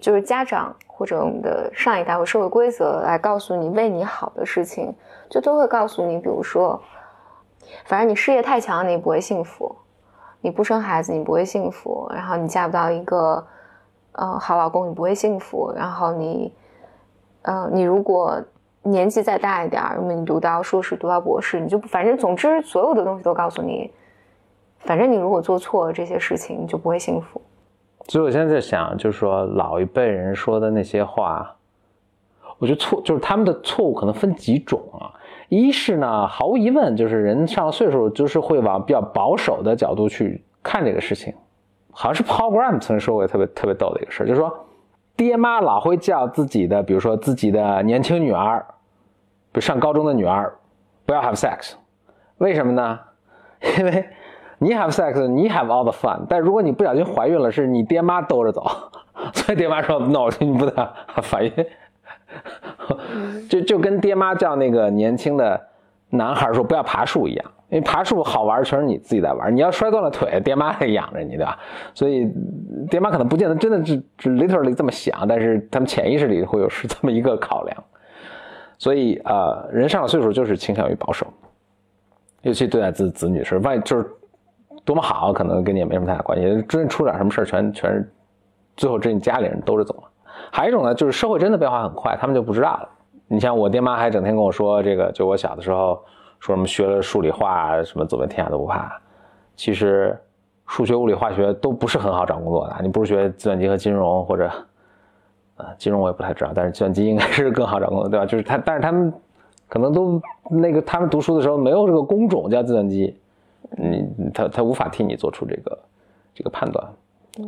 [0.00, 4.94] 就是家长或者我们的上一代或社会规则来告诉你为你好的事情，
[5.28, 6.80] 就都会告诉你，比如说，
[7.84, 9.74] 反正你事业太强，你不会幸福；
[10.40, 13.46] 你不生孩子，你不会幸福；然后你嫁不到一个。
[14.14, 15.72] 呃，好老公，你不会幸福。
[15.74, 16.52] 然后你，
[17.40, 18.38] 呃，你如果
[18.82, 23.90] 年纪再大一点，那么你读到硕士、读到博士，你就反正总之所有的东西都告诉你，
[24.84, 27.40] 反正你如果做错这些事情，你就不会幸福。
[28.08, 31.54] 所以我现在在想，就是说老一辈人说的那些话，
[32.58, 35.14] 我觉得错，就是他们的错误可能分几种啊。
[35.48, 41.32] 一是呢，毫无疑问，就是人上了岁数，就是会往比较保守的角度去看这个事情。
[41.92, 44.52] 好像是 Paul Graham 曾经说过特别特别逗的一个事儿就是说，
[45.14, 48.64] 爹妈老会叫自己的，比如说自己的年轻女儿，
[49.52, 50.52] 比如上高中的女儿，
[51.04, 51.74] 不要 have sex，
[52.38, 52.98] 为什么呢？
[53.78, 54.08] 因为
[54.62, 58.64] 你 have sex，你 have all the fun，但如果你不小心怀孕了，是你爹妈兜着走，
[59.34, 60.88] 所以爹妈说 no， 你不能
[61.28, 61.52] 怀孕，
[63.48, 65.60] 就就跟爹妈叫那个年轻的
[66.10, 67.44] 男孩说不要爬树一样。
[67.68, 69.56] 因为爬树好玩，全是你自己在玩。
[69.56, 71.58] 你要摔断了腿，爹妈还养着你，对吧？
[71.94, 72.30] 所以
[72.90, 77.84] 爹妈可能不见得真的是 literally 这么想，但是他们潜意识里会有是这么一个考量。
[78.76, 81.26] 所以啊，人上了岁数就是倾向于保守，
[82.42, 84.06] 尤其对待自子女是，万就是
[84.84, 86.62] 多么好，可能跟你也没什么太大关系。
[86.68, 88.12] 真出点什么事全全是
[88.76, 90.02] 最后这你家里人兜着走了。
[90.50, 92.88] 还有一种呢，就是社会真的变化很快，他们就不知道了。
[93.28, 95.98] 你像我爹妈还整天跟我说这个，就我小的时候。
[96.44, 99.00] 说什么学了数理化，什么走遍天下都不怕。
[99.54, 100.18] 其实，
[100.66, 102.74] 数学、物理、化学都不是很好找工作的。
[102.82, 104.50] 你不如学计算机和金融，或者，
[105.58, 108.26] 呃，金融我也不太知道，但是计算机应该是更好找工作，对吧？
[108.26, 109.14] 就是他，但是他们
[109.68, 113.16] 可能都那个，他们读书的时候没有这个工种叫计算机，
[113.76, 115.78] 你他他无法替你做出这个
[116.34, 116.86] 这个判断。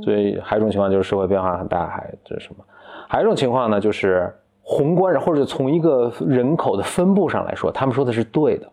[0.02, 2.64] 所以还有一种情况就是社会变化很大，还这是什么？
[3.06, 4.32] 还有一种情况呢，就是
[4.62, 8.66] 宏观或者从一个人口的分布上来说，他们说的是对的。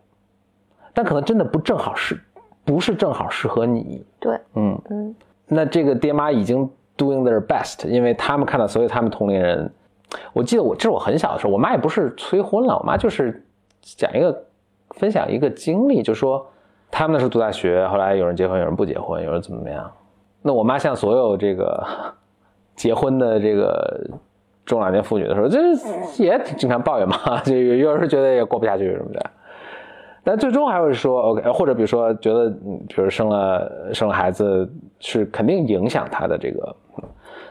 [0.94, 2.18] 但可能真的不正好是，
[2.64, 4.02] 不是正好适合你。
[4.18, 5.14] 对，嗯嗯。
[5.46, 9.70] 那这个爹妈已经 doing their best，因为他们看到所有他们同龄人。
[10.32, 13.44] 我记得我这是我很小的时候，我妈也不是催婚了，我妈就是
[13.80, 14.44] 讲一个
[14.90, 16.46] 分享一个经历，就说
[16.92, 19.90] 他们那时候读大学，后来有人结婚，有人不结婚，有人怎么怎么样。
[20.42, 21.82] 那我妈像所有这个
[22.76, 24.06] 结婚的这个
[24.66, 29.30] 中老年妇女的时候，就是也经常抱怨嘛，就 有时候觉得也过不下去什么的。
[30.22, 32.48] 但最终还会说 OK，或者比如说觉得，
[32.86, 36.76] 比如生了生了孩子是肯定影响他的这个，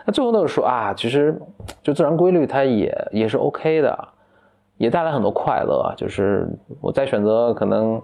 [0.05, 1.37] 那最后都是说啊，其实
[1.83, 4.07] 就自然规律它也也是 OK 的，
[4.77, 5.93] 也带来很多快乐。
[5.97, 6.47] 就是
[6.79, 8.01] 我在选择可能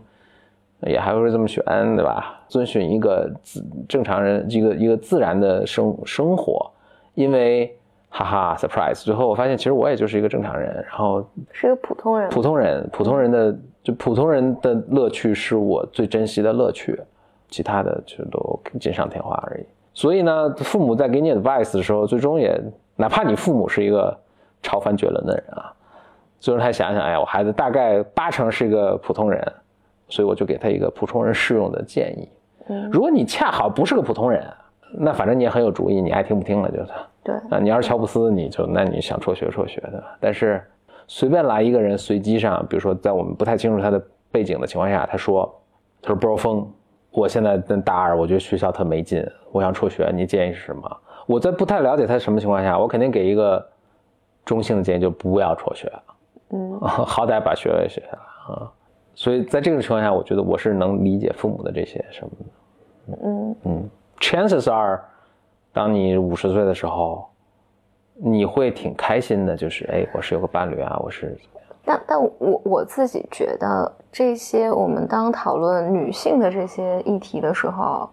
[0.81, 1.63] 也还会这么选，
[1.95, 2.39] 对吧？
[2.47, 6.69] 遵循一个自正常人一个一个自然的生生活，
[7.13, 7.75] 因为
[8.09, 13.57] 哈哈 surprise，最后我发现其实我也就是一个正常人，然后是个普通人，普通人，普通人的。
[13.83, 16.99] 就普通人的乐趣是我最珍惜的乐趣，
[17.47, 19.65] 其他的就都锦上添花而已。
[19.93, 22.61] 所以呢，父母在给你 advice 的时候，最终也
[22.97, 24.13] 哪怕你父母是一个
[24.61, 25.71] 超凡绝伦的人啊，
[26.37, 29.41] 最终他想想，哎呀，我孩子大概八成是一个普通人，
[30.09, 32.29] 所以我就给他一个普通人适用的建议。
[32.69, 34.45] 嗯，如果你恰好不是个普通人，
[34.91, 36.89] 那反正你也很有主意，你爱听不听了，就是。
[37.23, 40.63] 对，啊，你要是乔布斯，你就那你想辍学辍学的，但是
[41.07, 45.53] 随便来一个人，随机上，比如说在我们不太清楚他的背景的情况下，他说，
[46.01, 46.65] 他说波尔峰，
[47.11, 50.97] 我现在在大二，我觉得学校特没劲，我想辍学，你建议是什么？
[51.25, 53.65] 我在不太了解他什么情况下，我肯定给一个
[54.45, 55.91] 中性的建议，就不要辍学，
[56.51, 58.71] 嗯， 好歹把学位学下来啊。
[59.19, 63.56] 所以在这个情况下，我觉得我是能理解父母的这些什么的，嗯。
[63.63, 65.01] 嗯，chances are，
[65.73, 67.25] 当你五十岁的时候，
[68.13, 71.75] 你会挺开心的，就是哎，我是有个伴侣啊，我是怎么样？
[71.84, 78.08] 但但我我自己觉得，这些我们当讨论女性的这些议题的时候，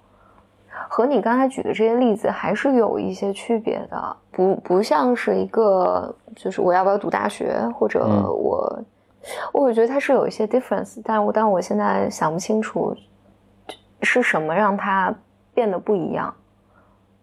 [0.89, 8.23] 和你刚才举的这些例子还是有一些区别的，不不像是一个就是我要不要读大学，或者嗯。
[8.23, 8.83] 我，
[9.53, 12.97] 我觉得它是有一些 difference，但我但我现在想不清楚
[14.03, 15.15] 是什么让它
[15.53, 16.35] 变得不一样。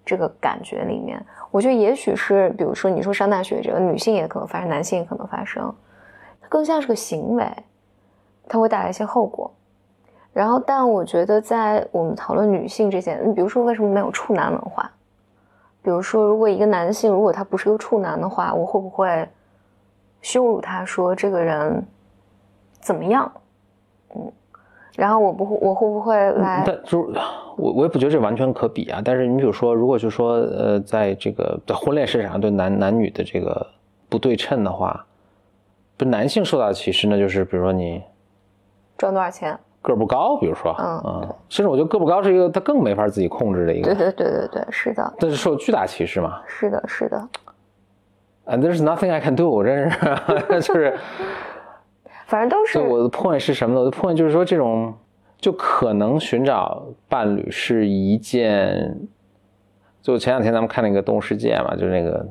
[0.03, 5.73] 这个感觉里面，我觉得也许是，比如说你说上大学这个，女性也可能发生，男性也可能发生，
[6.41, 7.45] 它更像是个行为，
[8.49, 9.49] 它会带来一些后果。
[10.33, 14.91] 然后，但我觉得在我们讨论女性这件，比如说为什么没有处男文化？
[15.83, 19.29] 比如说，如果一个男性如果他不是个处男的话，我会不会
[20.21, 21.85] 羞辱他说这个人
[22.81, 23.31] 怎么样？
[24.15, 24.31] 嗯，
[24.95, 26.63] 然后我不会，我会不会来？
[26.65, 27.19] 但就是
[27.57, 29.01] 我我也不觉得这完全可比啊。
[29.03, 33.65] 但是你比如说，如果就说呃，在这个在婚恋市场上对男男女的这个
[34.09, 35.05] 不对称的话，
[35.97, 38.03] 不男性受到的歧视呢，就是比如说你
[38.97, 39.57] 赚多少钱？
[39.83, 46.39] 个儿不高，比如说，嗯嗯，甚至我觉得个不高是一个他更没法自己控制的一个，对对对对对，是的，但是受巨大歧视嘛。
[46.45, 47.27] 是的，是的。
[48.45, 49.97] And there's nothing I can do，我真是
[50.61, 50.99] 就是，
[52.31, 53.81] 反正都是就我的 point 是什么呢？
[53.81, 54.93] 我的 point 就是说，这种
[55.37, 58.97] 就可能寻找伴侣是一件，
[60.01, 62.25] 就前两天咱们看那个《动物世界》嘛，就是那个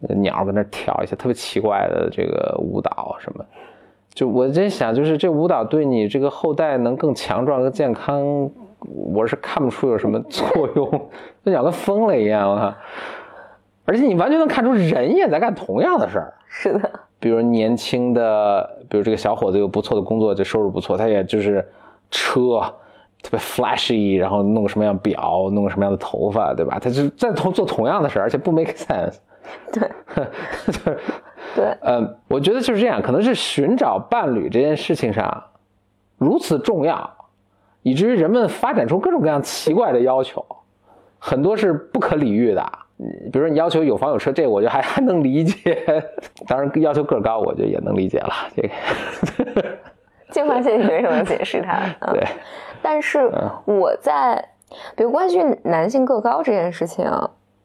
[0.00, 3.42] 那个鸟跟那跳一些特别奇怪的这个舞蹈什么，
[4.10, 11.08] 就我在想，就是这舞蹈对你这个后代能更强壮、更健康，我是看不出有什么作用。
[11.44, 12.76] 那鸟跟疯了一样啊！
[13.86, 16.34] 而且你完全能看出人也在干同样的事儿。
[16.46, 21.66] 是的，比如年轻的，比如这个小伙子有不错的工作，这收入不错，他也就是
[22.10, 22.60] 车
[23.22, 26.78] 特别 flashy，然后弄个什么样表，弄个什么样的头发，对吧？
[26.78, 29.16] 他就在同做同样的事儿，而且不 make sense。
[29.72, 29.88] 对，
[30.66, 30.98] 就是，
[31.54, 35.42] 对，嗯，我觉得就是这样，可能是寻找伴侣这件事情上
[36.18, 37.10] 如此重要，
[37.82, 40.44] 以至于人们发展出各种各样奇怪的要求，
[41.18, 42.72] 很多是不可理喻的。
[42.98, 45.84] 嗯比如说你要求有房有车，这个我觉得还还能理解。
[46.46, 48.32] 当然要求个高，我觉得也能理解了。
[48.54, 49.62] 这个，
[50.30, 51.80] 进化心理学怎么解释它？
[52.00, 52.26] 嗯对，
[52.82, 53.30] 但是
[53.64, 54.42] 我在，
[54.96, 57.04] 比如关于男性个高这件事情，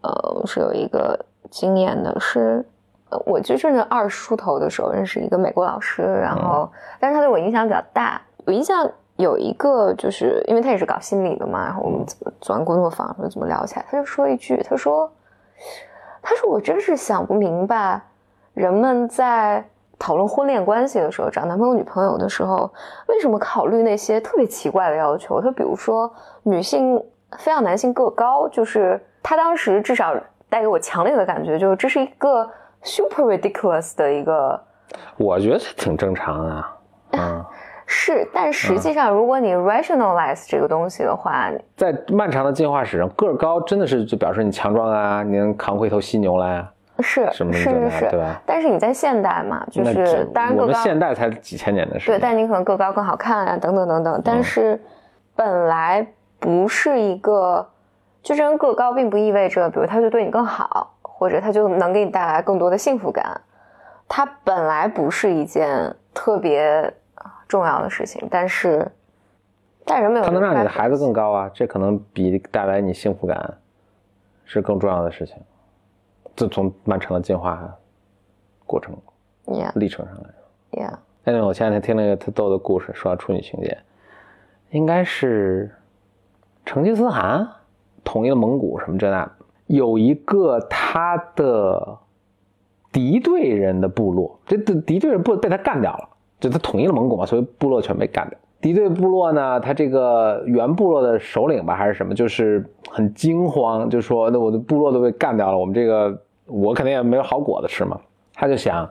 [0.02, 1.18] 呃，是有一个
[1.50, 2.66] 经验的，是，
[3.10, 15.12] 呃，我就是那二十出头的时候认识一个美国老师，然后，但是他对我影响比较大，我印象有一个，就是因为他也是搞心理的嘛，然后我们怎么做完工作坊，说怎么聊起来，他就说一句，他说，
[16.22, 18.02] 他说我真是想不明白，
[18.54, 19.66] 人们在。
[20.04, 22.74] 讨论婚恋关系的时候，找男朋友、女朋友的时候，
[23.06, 25.40] 为什么考虑那些特别奇怪的要求？
[25.40, 27.00] 他比如说，女性
[27.38, 30.16] 非要男性个高，就是他当时至少
[30.50, 32.50] 带给我强烈的感觉，就是这是一个
[32.82, 34.60] super ridiculous 的一个。
[35.18, 36.66] 我觉得挺正常的。
[37.12, 37.46] 嗯，
[37.94, 46.72] 是，但实际上，如果你 rationalize 这个东西的话，在漫长的进化史上，个儿高真的是就表示你强壮啊，你能扛回一头犀牛来啊。
[47.00, 48.40] 是是是是，对吧？
[48.46, 52.12] 但是你在现代嘛，就是当然我们个高，现代才几千年的事。
[52.12, 54.22] 对，但你可能个高更好看啊，等等等等。
[54.24, 54.80] 但是
[55.36, 56.08] 本来
[56.40, 57.68] 不是一个，
[58.24, 63.42] 就这人个高，并不意味着，比如他就对你更好，或者他就能给你带来更多的幸福感。
[64.08, 66.94] 它本来不是一件特别
[67.52, 68.90] 重要的事情，但是，
[69.84, 73.58] 但人没有他能让你的孩子更高啊，这可能比带来你幸福感
[74.46, 75.36] 是更重要的事情。
[76.34, 77.78] 就从漫长的进化
[78.66, 78.96] 过程
[79.48, 80.82] Yeah 历程上来说。
[80.82, 83.78] Yeah，哎，我前两天听了一个特逗的故事，说到处女情节，
[84.70, 85.76] 应该是
[86.66, 87.46] 成吉思汗
[88.02, 89.30] 统一了蒙古什么这那，
[89.68, 91.98] 有一个他的
[92.94, 96.10] 敌对人的部落，这这敌对人部被他干掉了，
[96.42, 98.38] 就他统一了蒙古嘛，所以部落全被干掉。
[98.60, 107.98] 敌对部落呢，他这个原部落的首领吧，还是什么，就是很惊慌，就说那我的部落都被干掉了，我们这个我肯定也没有好果子吃嘛。
[108.34, 108.88] 他就想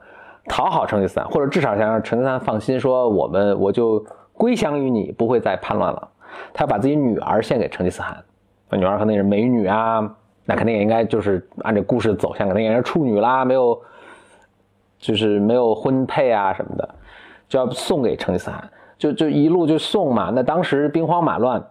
[0.46, 6.08] 讨好成吉思汗，或者至少想让成吉思汗放心，说我们我就归降于你，不会再叛乱了。
[6.52, 8.16] 他把自己女儿献给成吉思汗，
[8.68, 10.00] 那女儿可能也是美女啊，
[10.44, 13.80] 那肯定也应该就是按这故事走向，肯定也是处女啦，没有，
[14.98, 16.94] 就是没有婚配啊什么的，
[17.50, 20.30] 就要送给成吉思汗，就就一路就送嘛。
[20.34, 21.62] 那当时兵荒马乱，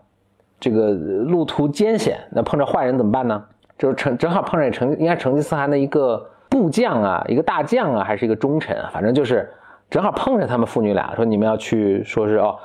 [0.60, 3.44] 这个路途艰险，那碰着坏人怎么办呢？
[3.78, 9.52] 就是成正好碰上成应该成吉思汗的一个部将啊，一个大将啊，还是一个忠臣啊，反正就是
[9.90, 12.56] 正好碰着他们父女俩，说你们要去，说是哦。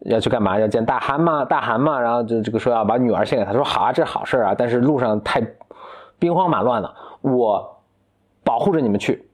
[0.00, 0.60] 要去干嘛？
[0.60, 1.42] 要见大汗嘛？
[1.42, 1.98] 大汗嘛？
[1.98, 4.54] 然后就这个说要把女儿献给他，说好啊，这是好事啊。
[4.56, 5.42] 但是路上太
[6.18, 7.80] 兵荒马乱了，我
[8.44, 9.26] 保护着你们去。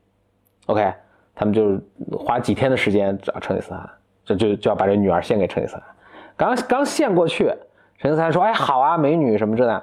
[0.66, 0.94] OK，
[1.34, 1.80] 他们就
[2.16, 3.88] 花几天的时间找成吉思汗，
[4.24, 5.84] 这就就要把这女儿献给成吉思汗。
[6.36, 7.46] 刚刚献过去，
[7.98, 9.82] 成吉思汗说：“哎，好啊，美女什么这的。”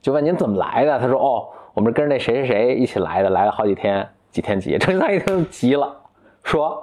[0.00, 0.98] 就问您怎么来的？
[0.98, 5.96] 他说：“哦，我们跟着那谁谁谁一起来的，来了好几天，几天几夜。”成吉思汗一听急了，
[6.44, 6.82] 说。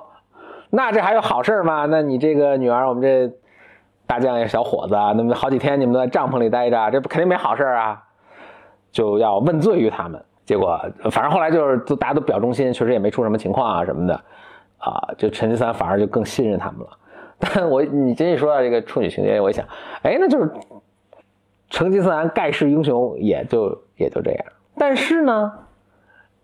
[0.70, 1.86] 那这还有好事吗？
[1.86, 3.32] 那你这个女儿，我们这
[4.08, 8.04] 大将爷小伙子，那么好几天你们都在帐篷里待着，这不肯定没好事啊！
[8.92, 10.24] 就要问罪于他们。
[10.46, 10.80] 结果
[11.12, 14.14] 反正后来就是都大家都表忠心，确实也没出什么情况啊什么的
[14.78, 15.02] 啊。
[15.18, 16.88] 就成吉思汗反而就更信任他们了。
[17.40, 19.66] 但我你真一说到这个处女情节，我一想，
[20.04, 20.52] 哎，那就是
[21.70, 24.46] 成吉思汗盖世英雄也就也就这样。
[24.78, 25.52] 但是呢，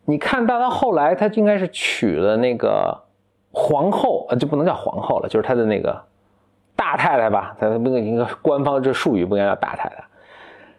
[0.06, 3.04] 你看到他后来，他应该是娶了那个。
[3.52, 6.00] 皇后就不能叫皇后了，就是他的那个
[6.76, 10.04] 大太太吧，他那个一个官方这术语不应该叫大太太。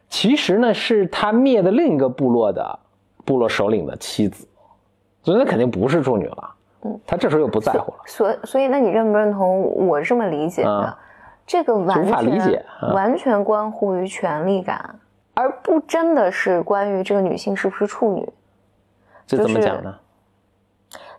[0.09, 2.79] 其实呢，是他灭的另一个部落的
[3.31, 4.45] 部落首领的妻子，
[5.23, 6.55] 所以那肯定不是处女了。
[6.83, 7.99] 嗯，他这时候又不在乎了。
[8.07, 10.99] 所所以，那你认不认同我这么理解的？
[11.47, 14.99] 这个完全理解，完全关乎于权力感，
[15.35, 18.29] 而不真的是关于这个女性是不是处女。
[19.27, 19.95] 这怎么讲呢？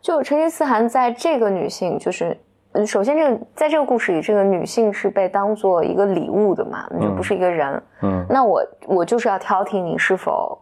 [0.01, 2.37] 就成吉思汗在这个女性，就是
[2.73, 7.81] 嗯，首先这个在这个故事里，这个女性是被当做一个礼物的嘛，就不是一个人。
[8.01, 10.59] 嗯，那我我就是要挑剔你是否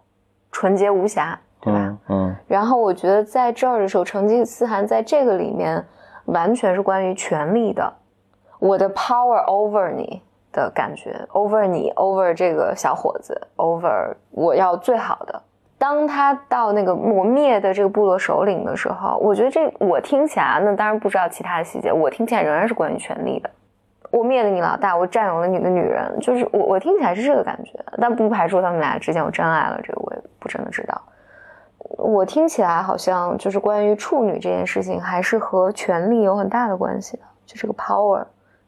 [0.51, 1.97] 纯洁无瑕，对吧？
[2.09, 2.35] 嗯。
[2.47, 5.85] 然后我觉得在这儿的时候，成吉思汗在这个里面
[6.25, 7.93] 完全是关于权力的，
[8.59, 10.21] 我的 power over 你
[10.51, 15.41] 的感觉，over 你，over 这个小伙子，over 我要最好的。
[15.77, 23.49] 当他到那个磨灭的这个部落首领的时候，我觉得这我听起来，那当然不知道其他的细节，我听起来仍然是关于权力的。
[24.11, 31.01] 我灭了你老大，我占有了你的女人，就是我我听起来是这个感觉，但不排除他们俩之间有真爱了，这个我也不真的知道。
[31.97, 38.23] 我听起来好像就是关于处女这件事情，还是和权力有很大的关系的，就这个 power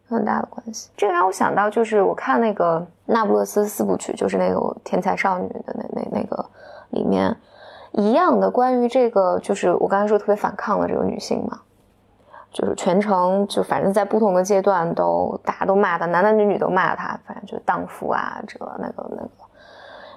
[0.09, 0.89] 有很大的关系。
[0.95, 6.45] 这个让我想到，就是我看那个《那不勒斯四部曲》，就是那个天才少女的那那那个。
[6.91, 7.33] 里面
[7.93, 11.61] 一样的关于这个，就是我刚才说特别反抗的这个女性嘛，
[12.51, 19.29] 就是全程就反正在不同的阶段都大家都骂他，男男女女都骂他，反正就荡妇啊，这个那个那个。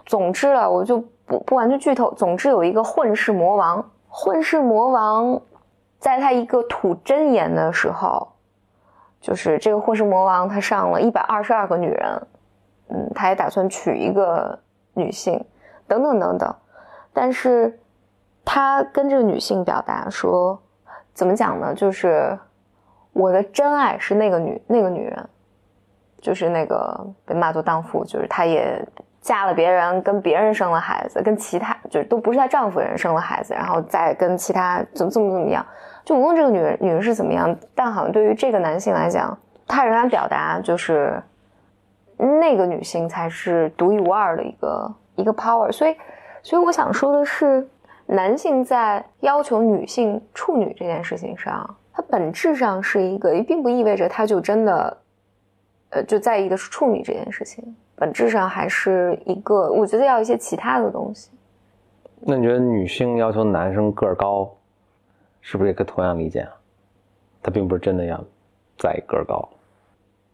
[0.05, 2.13] 总之了，我就不不完全剧透。
[2.15, 5.41] 总之有一个混世魔王，混世魔王
[5.99, 8.33] 在他一个吐真言的时候，
[9.21, 12.27] 就是这个混世魔王他上了一百二十二个女人，
[12.89, 14.59] 嗯，他也打算娶一个
[14.93, 15.43] 女性，
[15.87, 16.55] 等等等等。
[17.13, 17.81] 但是，
[18.45, 20.61] 他跟这个女性表达说，
[21.15, 21.73] 怎么讲呢？
[21.73, 22.37] 就是
[23.13, 25.29] 我的真爱是那个女那个女人，
[26.21, 28.85] 就是那个被骂作荡妇，就是她也
[29.21, 35.65] 嫁了别人，跟别人生了孩子，跟其他就是都不是她丈夫人生了孩子，然后再跟其他怎么怎么怎么样。
[36.05, 41.23] 就无论这个女人女人是怎么样，但好像对于这个男性来讲，他仍然表达就是
[42.17, 45.97] 那个女性才是独一无二的一个一个 power，所以。
[46.47, 47.67] 所以我想说的是，
[48.07, 54.97] 男性在要求女性处女这件事情上，它本质上是一个，并不意味着他就真的，
[55.91, 57.77] 呃，就在意的是处女这件事情。
[57.97, 61.31] 本质上还是一个，我觉得要一些其他的东西。
[62.21, 64.51] 那你觉得女性要求男生个儿高，
[65.41, 66.53] 是不是也可以同样理解啊？
[67.43, 68.19] 他并不是真的要
[68.79, 69.49] 在意个儿高。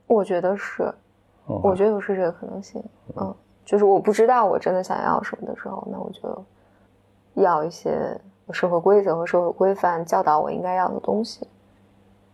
[0.07, 0.93] 我觉得是，
[1.47, 2.83] 我觉得有是这个可能性，
[3.16, 3.35] 嗯。
[3.62, 6.45] 就是我不知道我真的想要什么的时候，那我就
[7.35, 8.18] 要一些
[8.53, 11.47] 社会规则和社会规范教导我应该要的东西。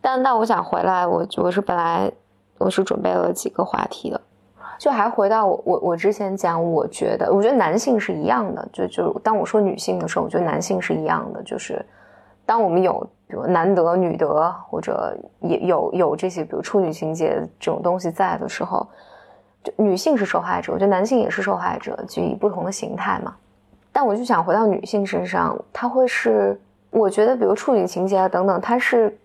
[0.01, 2.11] 但那我想回来，我我是本来
[2.59, 4.21] 我是准备了几个话题的，
[4.79, 11.85] 就还回到我我我之前讲，我觉得我觉得男性是一样的，就就当我说女性的时候，我觉得男性是一样的，就是
[12.45, 18.87] 当我们有比如男德女德或者也有有这些比如处女情节这种东西在的时候。
[19.77, 23.35] 女性是受害者，我觉得男性也是受害者，就以不同的形态嘛。
[23.97, 29.19] 但我就想回到女性身上，她会是，我觉得比如处女情节啊等等，它是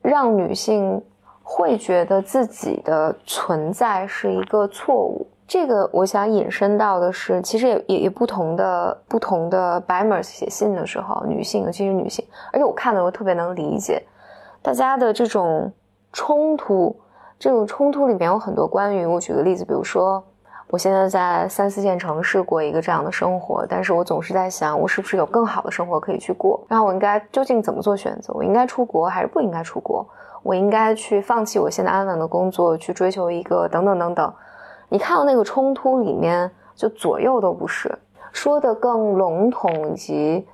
[0.00, 1.02] 让女性
[1.42, 14.00] 会觉得自己的存在是一个错误，这个我想引申到的是，其实也也也不同的不同的 Bimers 写信的时候，女性尤其是女性，而且我看的我特别能理解
[14.62, 15.72] 大家的这种
[16.12, 16.94] 冲突，
[17.40, 20.24] 这种冲突里面有很多关于我举个例子，比如说。
[20.70, 26.64] 我现在在三四线城市过一个这样的生活，但是我总是在想，我是不是有更好的生活可以去过？
[26.68, 28.32] 然后我应该究竟怎么做选择？
[28.34, 30.06] 我应该出国还是不应该出国？
[30.44, 34.32] 我应该去放弃我现在安稳的工作，去追求一个等等等等。
[34.88, 37.92] 你看到那个冲突里面，就左右都不是，
[38.32, 40.46] 说的更笼统以及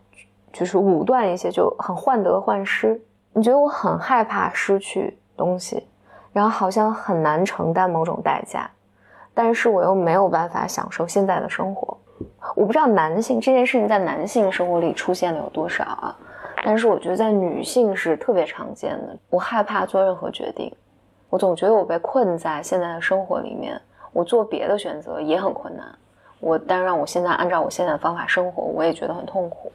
[0.51, 2.99] 就是武断一些，就很患得患失。
[3.35, 5.87] 你觉得我很害怕失去东西，
[6.33, 8.71] 然后好像很难承担某种代价。
[9.39, 11.95] 但是我又没有办法享受现在的生活，
[12.55, 16.17] 我不知道男性这件事情在男性生活里出现了有多少啊？
[16.65, 19.15] 但是我觉得在女性是特别常见的。
[19.29, 20.75] 我害怕做任何决定，
[21.29, 23.79] 我总觉得我被困在现在的生活里面，
[24.11, 25.85] 我做别的选择也很困难。
[26.41, 29.71] 我但让我现在按照我现在的方法生活，我也觉得很痛苦。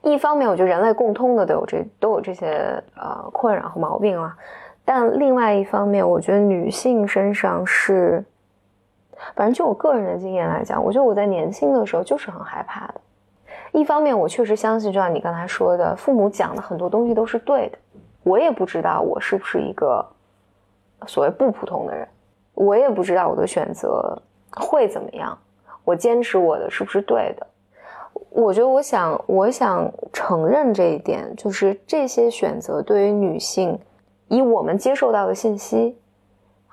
[0.00, 4.34] 一方面，我觉得人类共通的都有这都有这些呃困扰和毛病啊，
[4.82, 8.24] 但另外一方面，我觉得女性身上是。
[9.34, 12.94] 反正就我个人的经验来讲，我觉得我在年轻的时候就是很害怕的。
[13.72, 17.78] 一方面，我确实相信，就像你刚才说的，父母讲的很多东西都是对的。
[18.22, 20.04] 我也不知道我是不是一个
[21.06, 22.08] 所谓不普通的人，
[22.54, 24.16] 我也不知道我的选择
[24.50, 25.36] 会怎么样。
[25.84, 27.46] 我坚持我的是不是对的？
[28.30, 33.78] 我觉得，我想，我想承认这一点，就是这些选择对于女性，
[34.28, 35.98] 以我们接受到的信息。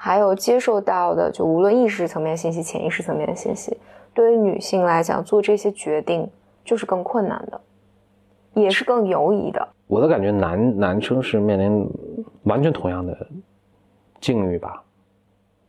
[0.05, 3.77] 还有接受到的，就无论意识层面信息、潜意识层面的信息，
[4.13, 6.29] 对于女性来讲，做这些决定
[6.65, 7.61] 就是更困难的，
[8.53, 9.65] 也是更犹疑的。
[9.87, 11.89] 我的感觉，男男生是面临
[12.43, 13.17] 完全同样的
[14.19, 14.83] 境遇吧？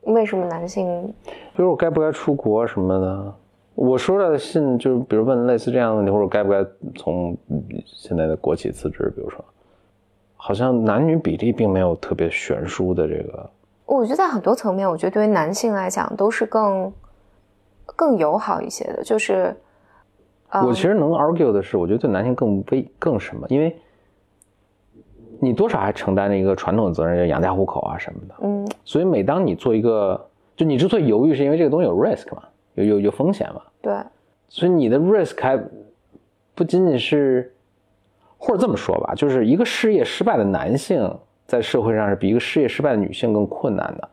[0.00, 1.14] 为什么男性？
[1.54, 3.34] 比如我该不该出国什么的？
[3.76, 6.66] 我收到的信就是，比如问类似这样的问题，或者该不该
[6.96, 7.36] 从
[7.86, 9.12] 现在的国企辞职？
[9.14, 9.44] 比如说，
[10.34, 13.48] 好像男女比例并没有特别悬殊的这个。
[13.86, 16.92] 我觉得在很多层面，我觉得对于男性来讲都是更
[17.84, 19.04] 更友好一些的。
[19.04, 19.54] 就是，
[20.50, 23.46] 我其实能 argue 的是，我觉得对男性更危更什么？
[23.50, 23.78] 因为
[25.38, 28.34] 你多少还承担着一个传统的责任，养家糊口啊什么的。
[28.40, 28.66] 嗯。
[28.84, 32.42] 所以每当你做一个，就你之所以犹豫，是因为这个东西有 risk 嘛，
[32.74, 33.60] 有有有风险嘛。
[33.82, 33.94] 对。
[34.48, 35.62] 所以你的 risk 还
[36.54, 37.54] 不仅仅是，
[38.38, 41.14] 或者这么说吧，就是一个事业失败的男性。
[41.46, 44.08] 在社会上是比一个事业失败的女性更困难的，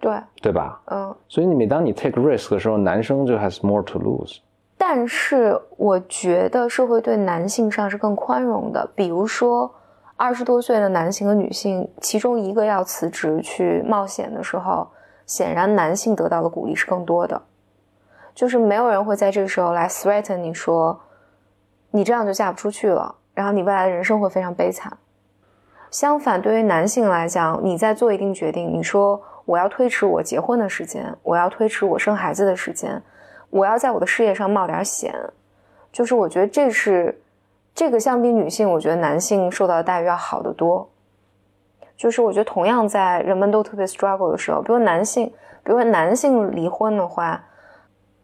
[0.00, 0.80] 对对吧？
[0.86, 4.38] 嗯，所以你每当你 take risk 的时候，男生就 has more to lose。
[4.76, 9.72] 但是我觉得社会对男性上是更宽容的，比如说
[10.16, 14.88] 二十多岁的男性和女性，其中一个要辞职去冒险的时候，
[15.24, 17.40] 显然男性得到的鼓励是更多的，
[18.34, 20.98] 就是没有人会在这个时候来 threaten 你说，
[21.92, 24.92] 你这样就嫁不出去了，然后你未来的人生会非常悲惨。
[25.92, 33.02] 相反，对于男性来讲，你在做一定决定，你说我要推迟我结婚的时间，我要推迟我生孩子的时间，
[33.50, 35.14] 我要在我的事业上冒点险，
[35.92, 37.20] 就是我觉得这是
[37.74, 40.88] 这个相比女性，我觉得男性受到的待遇要好得多。
[41.94, 45.26] 就是我觉得同样在人们都特别 struggle 的时候，比如男性，
[45.62, 47.44] 比如说男性离婚的话，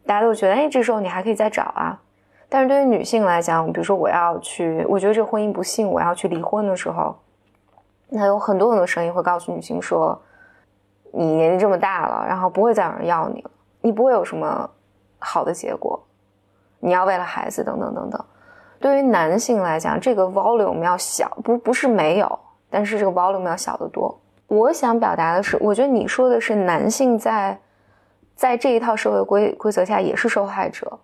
[0.07, 2.01] 大家都觉得，哎，这时候你还可以再找啊。
[2.49, 7.15] 但是对于女性来讲，比如说我要去，我觉得这婚姻不幸，我要去离婚的时候。
[8.09, 10.19] 那有很多很多声音会告诉女性说
[11.13, 13.51] ：“你年纪这么大了，然后不会再有人要你了，
[13.81, 14.69] 你不会有什么
[15.19, 16.01] 好的结果，
[16.79, 18.25] 你要为了孩子等等等等。”
[18.81, 22.39] 对于男性来讲，这个 volume 要小，不不是没有，
[22.69, 24.19] 但是这个 volume 要小得多。
[24.47, 27.59] 我想表达的是，我觉得你说的是男性在
[28.35, 30.97] 在这一套社会规规则下也是受害者。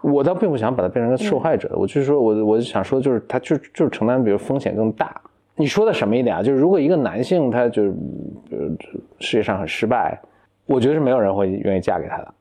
[0.00, 5.20] 我倒并不想把它变成个受害者，我就是说我我想说的就是他就就是承担比如风险更大。
[5.58, 6.42] 你说的什么一点啊？
[6.42, 7.92] 就是如果一个男性他就是
[8.50, 8.58] 呃
[9.18, 10.18] 事业上很失败，
[10.66, 12.34] 我觉得是没有人会愿意嫁给他的。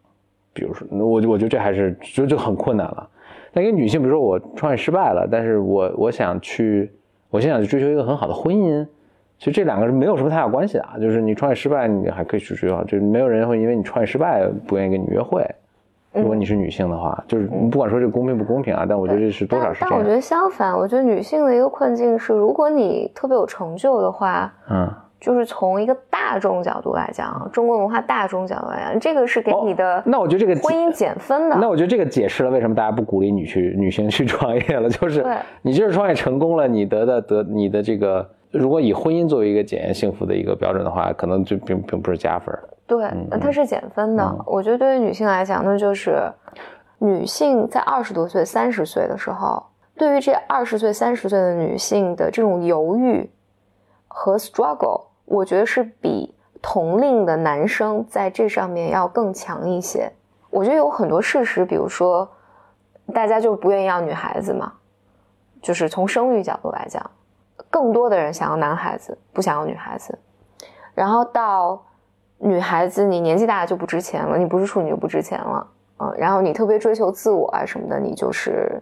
[0.53, 3.09] 比如说，我我觉得这还是就就很困难了。
[3.53, 6.91] 那一个女性，比如说我创业失败了，但是我我想去，
[7.30, 8.86] 我现在想去追求一个很好的婚姻，
[9.39, 10.97] 其实这两个是没有什么太大关系的啊。
[10.99, 15.43] 就是你创业失败，你还可以去追求，就没有人会因为你创业失败不愿意跟你约会。
[16.22, 19.89] 如果你是女性的话，就是不管说这公平不公平啊，但我觉得这是多少是这样。
[19.91, 24.89] 但我觉得相反，我觉得女性的一个困境是，如果你特别有成就的话，嗯，
[25.20, 30.01] 就是从一个大众角度来讲，中国文化大众角度来讲，这个是给你的。
[30.05, 31.57] 那我觉得这个婚姻减分的。
[31.57, 35.26] 那我觉得这个解释了为什么大家不鼓励女去女性去创业了，就是
[35.61, 42.53] 你就是创业成功了，你得的得你的这个，如果以婚姻作为一个检验幸福的一个标准的话，可能就并并不是加分。
[42.88, 43.12] 对，
[43.42, 44.44] 它是减分的。
[44.46, 46.32] 我觉得对于女性来讲，那就是
[47.00, 49.62] 女性在二十多岁、三十岁的时候，
[49.96, 53.30] 对于这二十岁、三十岁的女性的这种犹豫
[54.08, 60.12] 和 struggle，我觉得是比同龄的男生在这上面要更强一些。
[60.50, 62.28] 我觉得有很多事实，比如说，
[63.14, 64.72] 大家就不愿意要女孩子嘛，
[65.62, 67.12] 就是从生育角度来讲，
[67.70, 70.18] 更多的人想要男孩子，不想要女孩子。
[70.96, 71.84] 然后到
[72.38, 75.68] 女孩子，你年纪大了就不值钱了，你不是处女就不值钱了，
[76.00, 76.14] 嗯。
[76.18, 78.82] 然后你特别追求自我啊什么的，你就是，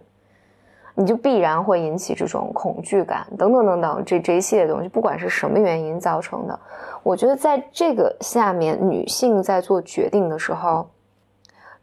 [0.94, 6.58] 你就必然会引起这种恐惧感，等等等等，这这一系列东西，不管是什么原因造成的，
[7.02, 10.88] 我觉得在这个下面，女性在做决定的时候。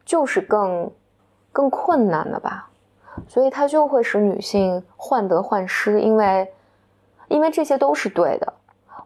[0.05, 0.91] 就是更
[1.53, 2.69] 更困难的吧，
[3.25, 6.51] 所以它就会使女性患得患失，因为
[7.29, 8.53] 因为这些都是对的。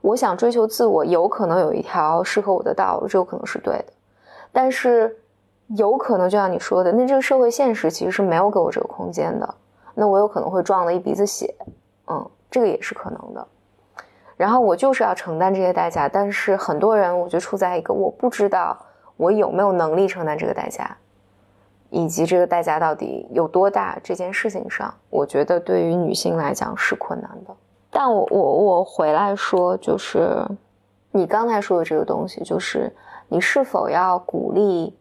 [0.07, 3.85] 我想追求自我，有可能有一条适合我的道路，这有可能是对的。
[4.53, 5.13] 但是
[5.75, 9.55] 有可能就像你说的，那这个社会现实其实是没有给我这个空间的。
[9.93, 11.53] 那我有可能会撞了一鼻子血，
[12.07, 13.45] 嗯，这个也是可能的。
[14.37, 18.77] 然后我就是要承担这些代价，但是很多人我就处在一个我不知道。
[19.17, 20.95] 我有没有能力承担这个代价，
[21.89, 23.97] 以及这个代价到底有多大？
[24.03, 27.53] 这件事情上，我觉得对于女性来讲是困难的。
[27.89, 30.45] 但我我我回来说，就是
[31.11, 32.91] 你刚才说的这个东西，就是
[33.27, 34.95] 你是否要鼓励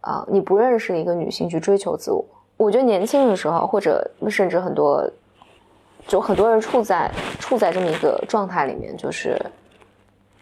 [0.00, 2.24] 啊你不认识的一个女性去追求自我？
[2.56, 5.08] 我觉得年轻的时候，或者甚至很多，
[6.06, 9.40] 就很多人处在处在这么一个状态里面，就是。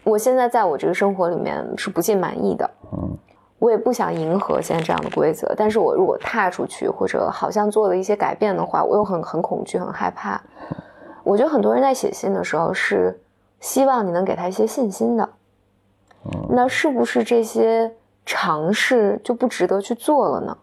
[0.03, 3.15] 我现在在我这个生活里面是不尽满意的，嗯，
[3.59, 5.53] 我也不想迎合现在这样的规则。
[5.55, 10.41] 但是我如果踏出去，或者好像做了一些改变的话，我又很很恐惧、很害怕。
[11.23, 13.19] 我觉得很多人在写信的时候是
[13.59, 15.29] 希望你能给他一些信心的，
[16.49, 17.91] 那是不是这些
[18.25, 20.57] 尝试就不值得去做了呢？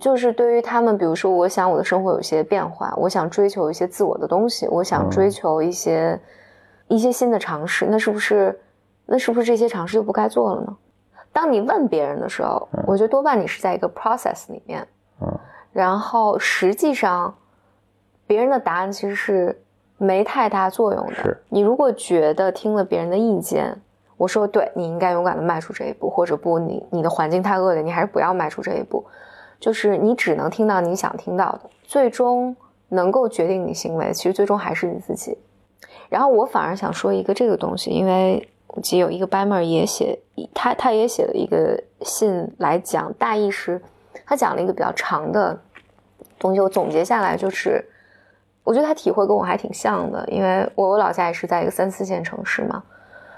[0.00, 6.18] 就是对于他们，比如说，我想我的生活有些变化，我想追求一些自我的东西，我想追求一些
[6.86, 8.58] 一些新的尝试，那是不是？
[9.06, 10.76] 那是不是这些尝试就不该做了呢？
[11.32, 14.86] 当你问别人的时候，我觉得多半你是在一个 process 里面，
[15.20, 15.38] 嗯，
[15.72, 17.34] 然后实际上
[18.28, 19.60] 别人的答案其实是
[20.00, 21.14] 没太大作用的。
[21.14, 23.76] 是你如果觉得听了别人的意见，
[24.16, 29.04] 我说对你应该勇敢的迈出这一步，或者不，你你的环境太恶劣，你还是不要迈出这一步。
[29.60, 32.56] 就是你只能听到你想听到的，最终
[32.88, 35.36] 能够决定你行为，其实最终还是你自己。
[36.08, 38.48] 然后我反而想说一个这个东西，因为。
[38.72, 40.16] 我记得有一个 Baimer 也写，
[40.54, 43.82] 他他也写了一个信来讲，大意是，
[44.24, 45.60] 他讲了一个比较长的
[46.38, 46.60] 东西。
[46.60, 47.84] 我总结下来就是，
[48.62, 52.82] 我觉得他体会跟我还挺像的，因为我我老家也是在一个三四线城市嘛，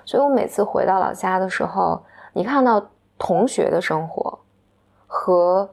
[0.04, 2.02] 所以我每次回到老家的时候，
[2.32, 2.84] 你看到
[3.18, 4.38] 同学的生活
[5.06, 5.68] 和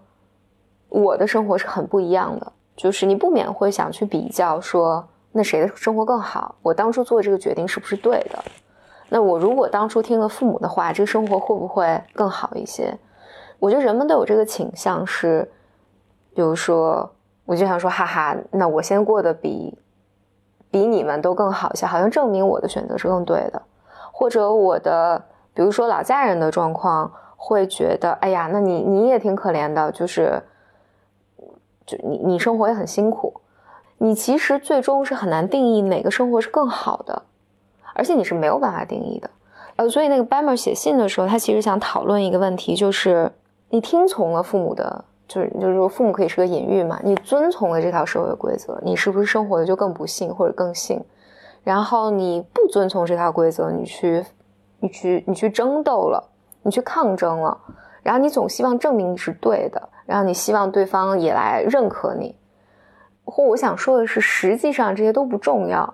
[0.87, 6.55] 我的生活是很不一样的，就是你不免会想去比较，说那谁的生活更好？
[6.61, 8.43] 我当初做这个决定是不是对的？
[9.09, 12.95] 那我如果当初听了父母的话，这个生活会不会更好一些？
[13.57, 15.51] 我觉得人们都有这个倾向，是，
[16.33, 17.11] 比如说，
[17.49, 19.75] 我就想说，哈哈，那我先过得比，
[20.69, 23.59] 比你们都更好一些，好像证明我的选择是更对的。
[24.11, 25.19] 或者我的，
[25.55, 30.39] 比如说老家人的状况，会觉得，哎呀，那你你也挺可怜的，就是，
[31.87, 33.41] 就你你生活也很辛苦，
[33.97, 37.23] 你其实最终是很难定义哪个生活是更好的。
[37.95, 39.27] 而且你是没有办法定义的，
[39.77, 43.31] 呃，所以那个 b a m e r 写信的时候，他其实想讨论一个问题，就是
[43.69, 50.99] 你听从了父母的，就是就是说父母可以是个隐喻嘛，你遵从了这套社会规则，你是不是生活的就更不幸或者更幸？
[51.63, 54.25] 然后你不遵从这套规则，你去
[54.79, 56.21] 你去你去争斗了，
[56.63, 57.55] 你去抗争了，
[58.01, 62.35] 然后你总希望证明你是对的，然后你希望对方也来认可你。
[63.23, 65.93] 或我想说的是，实际上这些都不重要。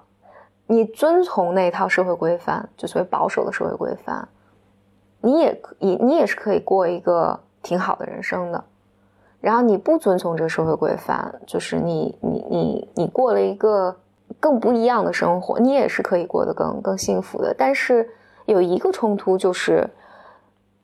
[0.68, 4.26] 你遵从那套社会规范，就所谓保守的社会规范，
[5.20, 8.64] 你也你你也是可以过一个挺好的人生的。
[9.46, 13.96] 然后你不遵从这个社会规范，就是你你你你过了一个
[14.40, 17.54] 更不一样的生活，你也是可以过得更更幸福的。
[17.56, 18.10] 但是
[18.48, 19.88] 有一个冲突就是，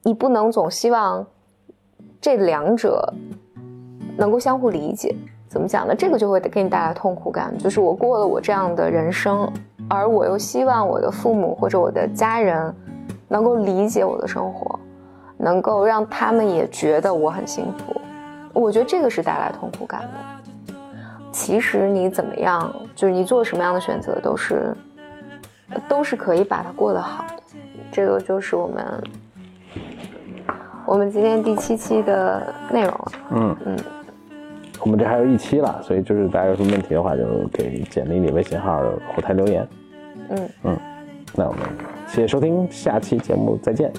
[0.04, 1.26] 你不能总希望
[2.22, 3.12] 这两者
[4.16, 5.16] 能够相互理解。
[5.50, 5.96] 怎么讲呢？
[5.96, 9.52] 这个就会给你带来痛苦感，就是我过了我这样的人生。
[9.90, 12.72] 而我又希望我的父母或者我的家人
[13.28, 14.80] 能够理解我的生活，
[15.40, 18.00] 能够让他们也觉得我很幸福。
[18.54, 20.08] 我觉得这个是带来痛苦感的。
[21.32, 24.76] 其实你怎么样，就是你做什么样的选择，都是
[25.88, 27.44] 都是可以把它过得好的。
[27.92, 29.04] 这个就是我们
[30.86, 33.12] 我们今天第七期的内容了。
[33.32, 33.78] 嗯嗯，
[34.82, 38.82] 我们这还有一期了，所以就是大家有什么问题的话，就给简历里微信号
[39.16, 39.68] 后台留言。
[40.30, 40.78] 嗯嗯，
[41.34, 41.62] 那我们
[42.08, 43.92] 谢谢收听，下期节目再见。